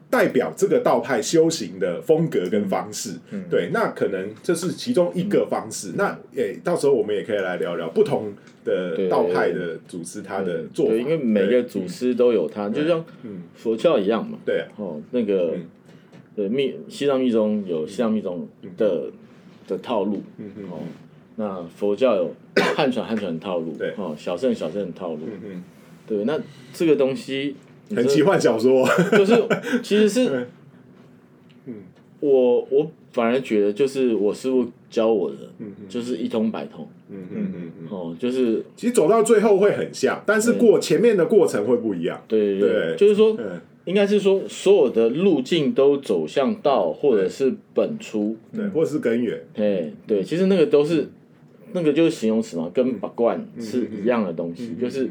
[0.10, 3.12] 代表这个道派修行的风格跟方式，
[3.50, 5.94] 对，那可能这是其中一个方式。
[5.96, 8.34] 那诶、到时候我们也可以来聊聊不同
[8.66, 13.06] 的道派的祖师他的做法，对，因为每个祖师都有他，就像
[13.54, 14.66] 佛教一样嘛，对。
[14.78, 15.56] 哦，那个
[16.36, 18.48] 对密西藏密宗有西藏密宗
[18.78, 19.12] 的
[19.68, 20.80] 的套路，嗯哦，
[21.36, 22.34] 那佛教有
[22.76, 23.94] 汉传汉传的套路，对。
[23.98, 25.64] 哦，小乘小乘的套路，嗯
[26.08, 26.40] 对，那
[26.74, 29.36] 这个东西你很奇幻小说， 就是
[29.82, 30.48] 其实是，
[32.20, 35.38] 我我反而觉得就是我师傅教我的，
[35.88, 38.64] 就是一通百通，嗯嗯嗯嗯，哦，就是。
[38.76, 51.08] 其实走到最后会很像，但是过前面的过程会不一样，对对对就是说，嗯，应该是说所有的路径都走向道或者是本初，对，或者是根源，哎，对，其实那个都是
[51.74, 55.10] 那个就是形容词嘛，跟把罐是一样的东西，就是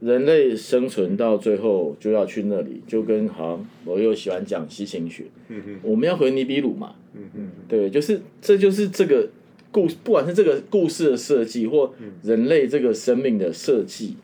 [0.00, 9.28] 人类生存到最后就要去那里，就跟好像我又喜欢讲西行学，嗯嗯我们要回尼比鲁嘛，嗯嗯对，就是这就是这个
[9.70, 11.92] 故，不管是这个故事的设计或
[12.22, 14.16] 人类这个生命的设计，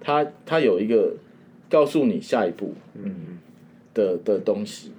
[0.00, 1.14] 它它有一个
[1.68, 3.38] 告诉你下一步嗯。
[3.94, 4.90] 的的东西，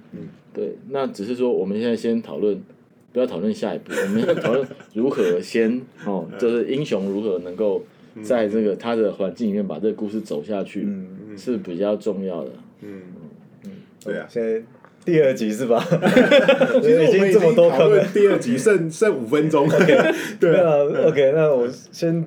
[0.54, 2.58] 对，那只是说我们现在先讨论，
[3.12, 7.84] 不要讨论下一步，我们要讨论如何先哦，就是英雄如何能够
[8.22, 12.50] 在这个他的环境里面把这个故事走下去，嗯，是比较重要的。
[12.82, 13.02] 嗯。
[13.64, 13.70] 嗯，
[14.04, 14.26] 对啊。
[14.28, 14.62] 现在
[15.04, 15.82] 第二集是吧？
[16.82, 17.96] 其实我们已这么多讨坑了。
[17.96, 18.06] 论。
[18.12, 19.68] 第二集，剩 剩五分钟。
[20.40, 22.24] 对那啊，OK，那我先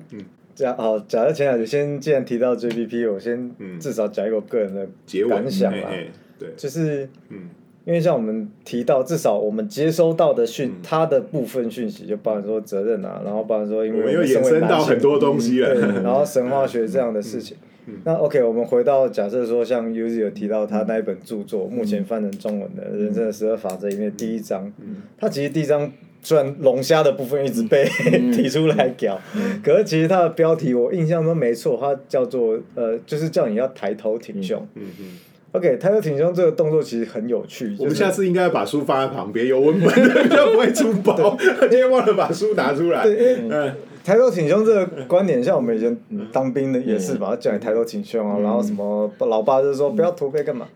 [0.54, 3.78] 讲好，假设前两集先既然提到 JPP，我先嗯。
[3.78, 4.86] 至少讲一个我个人的
[5.28, 7.48] 感想啦，嘿嘿对，就是嗯
[7.84, 15.74] 因为像我们提到，至少我们接收到的讯，他的部分讯息就包含说责任啊，然后包含说因为我们又身为衍生到很多东西了。
[15.74, 17.56] 对， 然后神话学这样的事情。
[18.04, 24.72] 那 OK，我们回到假设说，像 Uzi 有提到他那一本著作，目前翻成中文的《人生的十二法则》里面第一章，
[25.18, 25.90] 他其实第一章
[26.22, 27.84] 虽然龙虾的部分一直被
[28.32, 29.18] 提出来讲，
[29.64, 34.64] 可是其实它的标题我印象中没错，它叫做呃，就是叫你要抬头挺胸。
[34.74, 35.04] 嗯嗯，
[35.52, 41.36] OK，抬头挺胸这个动作其实很有趣，我们下次应该把书放在旁边，有文本的 就不会出包。
[41.62, 43.02] 今天忘了把书拿出来。
[43.02, 43.74] 对，因为嗯，
[44.04, 45.96] 抬头挺胸这个观点，像我们以前
[46.32, 50.68] 当兵的也是吧，叫你抬头挺胸啊，然后什么老爸就是说不要驼背干嘛，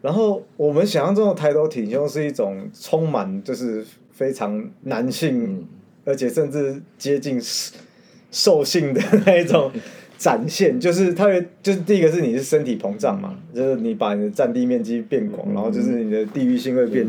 [0.00, 5.66] 然后我们想象中的抬头挺胸是一种充满就是非常男性，
[6.06, 7.38] 而且甚至接近
[8.30, 9.70] 兽性的那一种
[10.16, 17.06] 展现，就是它会就是第一个是你是身体膨胀嘛，就是你把你的占地面积变广，然后就是你的地域性会变。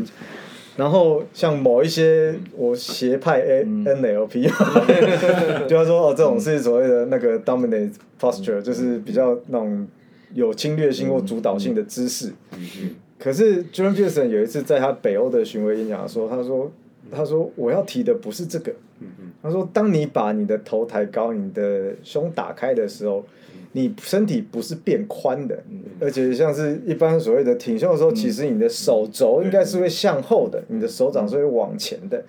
[0.76, 4.42] 然后像某一些我邪派 A NLP，
[5.66, 9.88] 就他说哦，这种是所谓的那个 dominant posture，就是比较那种
[10.34, 12.30] 有侵略性或主导性的姿势。
[13.18, 16.70] 可是 Jordan Peterson 有一次在他北欧的巡回演讲的时候，他说
[17.10, 18.72] 他说我要提的不是这个，
[19.42, 23.24] 他说当你把你的头抬高，你的胸打开的时候。
[23.72, 25.62] 你身体不是变宽的，
[26.00, 32.24] 而且像是一般所谓的挺胸的时候，其实你的手肘应该是会向后的，你的手掌是会往前的，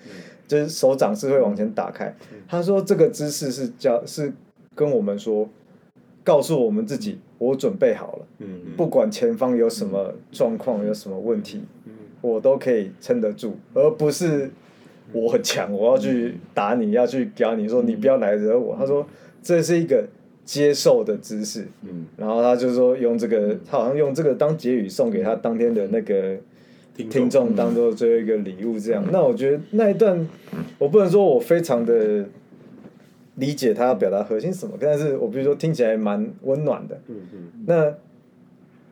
[0.45, 2.13] 就是手掌是会往前打开。
[2.49, 4.33] 他说这个姿势是叫是
[4.75, 5.47] 跟我们说，
[6.21, 11.61] 告诉我们自己我准备好了，嗯不管前方有什么状况有什么问题，
[12.19, 14.51] 我都可以撑得住，而不是
[15.11, 18.75] 我很强，我要去打你，要去咬你说你不要来惹我。
[18.77, 19.07] 他说
[19.41, 20.05] 这是一个。
[20.47, 26.37] 接受的姿势，嗯，然后他就说用这个，他好像用这个当结语送给他当天的那个
[26.95, 27.53] 听众。
[27.53, 29.03] 当做最后一个礼物，这样。
[29.11, 30.25] 那我觉得那一段，
[30.79, 32.25] 我不能说我非常的
[33.35, 36.97] 理解他要表达核心什么，但是我比如说听起来蛮温暖的。
[37.09, 37.39] 嗯嗯。
[37.65, 37.93] 那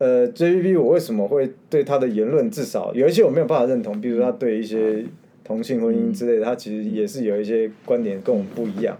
[0.05, 5.05] 呃，JVP 我为什么会对他的言论至少有一些我没有办法认同，比如说他对一些
[5.45, 8.97] 同性婚姻之类的，他其实也是有一些观点跟我们不一样。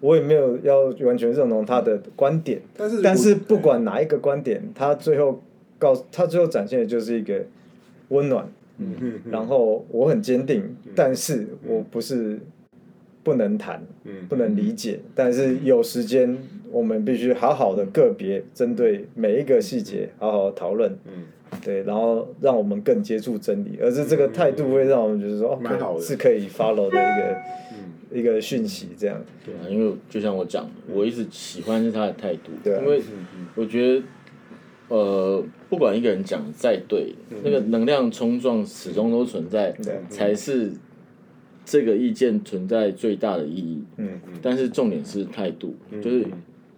[0.00, 5.40] 我也没有要完全认同他的观点，但是但是不管哪一个观点，他最后
[5.78, 7.44] 告他最后展现的就是一个
[8.08, 8.44] 温暖，
[8.78, 9.20] 嗯。
[9.30, 12.40] 然后我很坚定，但是我不是
[13.22, 14.26] 不能谈，嗯。
[14.28, 16.36] 不能理解，但是有时间
[16.72, 21.26] 我们必须好好的个别针对每一个细节好好的讨论，嗯
[21.62, 26.00] 对，然后让我们更接触真理，而是这个态度会让我们觉得说，哦蛮好的。
[26.00, 33.00] 是可以 follow 的一个一个讯息，这样，对啊，因为就像我讲的，我一直喜欢是他的态度，对啊因为
[33.54, 34.02] 我觉得，
[34.88, 40.72] 呃，不管一个人讲的再对，那个能量冲撞始终都存在，对才是
[41.64, 43.82] 这个意见存在最大的意义。
[43.96, 44.20] 嗯。
[44.42, 46.26] 但是重点是态度，就是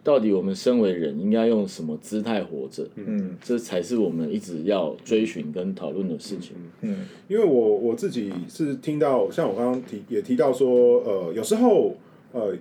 [0.04, 3.34] 到底我们身为人应该用什么姿态活着，嗯。
[3.42, 6.54] 这才是我们一直要追寻跟讨论的事情。
[6.82, 7.06] 嗯。
[7.26, 11.96] 因为我我自己是听到，像我刚刚提也提到说，呃，有时候
[12.32, 12.54] 呃，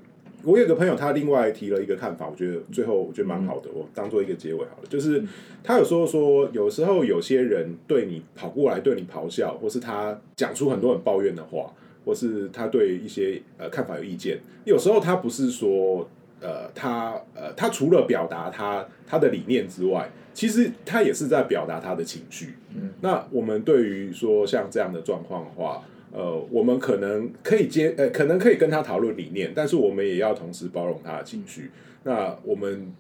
[0.44, 5.22] 我有个朋友他另外提了一个看法，我觉得最后我觉得蛮好的，我当做一个结尾好了，就是
[5.62, 11.74] 他有说说，有时候有些人对你跑过来对你咆哮，或是他讲出很多很抱怨的话，
[12.06, 16.08] 或是他对一些呃看法有意见，有时候他不是说。
[16.44, 22.56] 呃，他呃，他除了表达他他的理念之外，其实他也是在表达他的情绪。
[22.76, 25.82] 嗯那我们对于说像这样的状况的话，
[26.12, 31.72] 呃，我们可能可以接呃，可能可以跟他讨论理念，但是我们也要同时包容他的情绪。
[32.04, 32.92] 那我们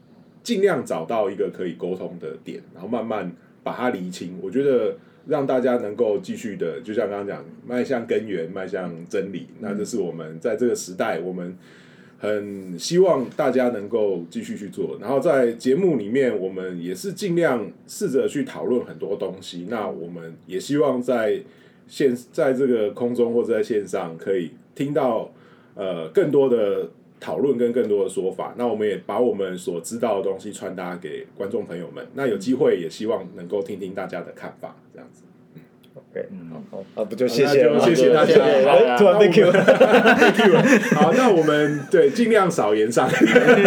[0.42, 3.30] 尽量找到一个可以沟通的点，然后慢慢
[3.62, 4.40] 把它厘清。
[4.42, 4.96] 我觉得
[5.28, 9.48] 让大家能够继续的，就像刚刚讲，迈向根源，迈向真理。
[9.60, 11.58] 那这是我们在这个时代，我们。
[12.24, 19.68] 很希望大家能够继续去做，然后在节目里面，我们也是尽量试着去讨论很多东西。
[19.70, 21.42] 那我们也希望在
[21.86, 25.30] 线，在这个空中或者在线上，可以听到
[25.76, 28.56] 呃更多的讨论跟更多的说法。
[28.58, 32.08] 那我们也把我们所知道的东西传达给观众朋友们。
[32.14, 35.24] 那有机会也希望能够听听大家的看法，这样子。
[36.14, 36.28] ，OK，
[36.70, 39.64] 好啊，不就谢谢了谢谢大家哎突然被 Q 了。
[40.96, 43.10] 好，那我们对尽量少言上。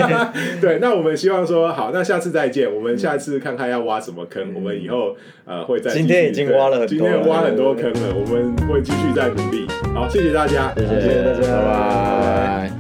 [0.60, 2.72] 对，那我们希望说好，那下次再见。
[2.72, 5.90] 我们下次看看要挖什么坑，我们以后呃会再。
[5.90, 9.66] 今天已经挖了很多了今天挖很多坑了，我们会继续再努力。
[9.94, 12.75] 好，谢谢大家，谢谢谢大家拜拜。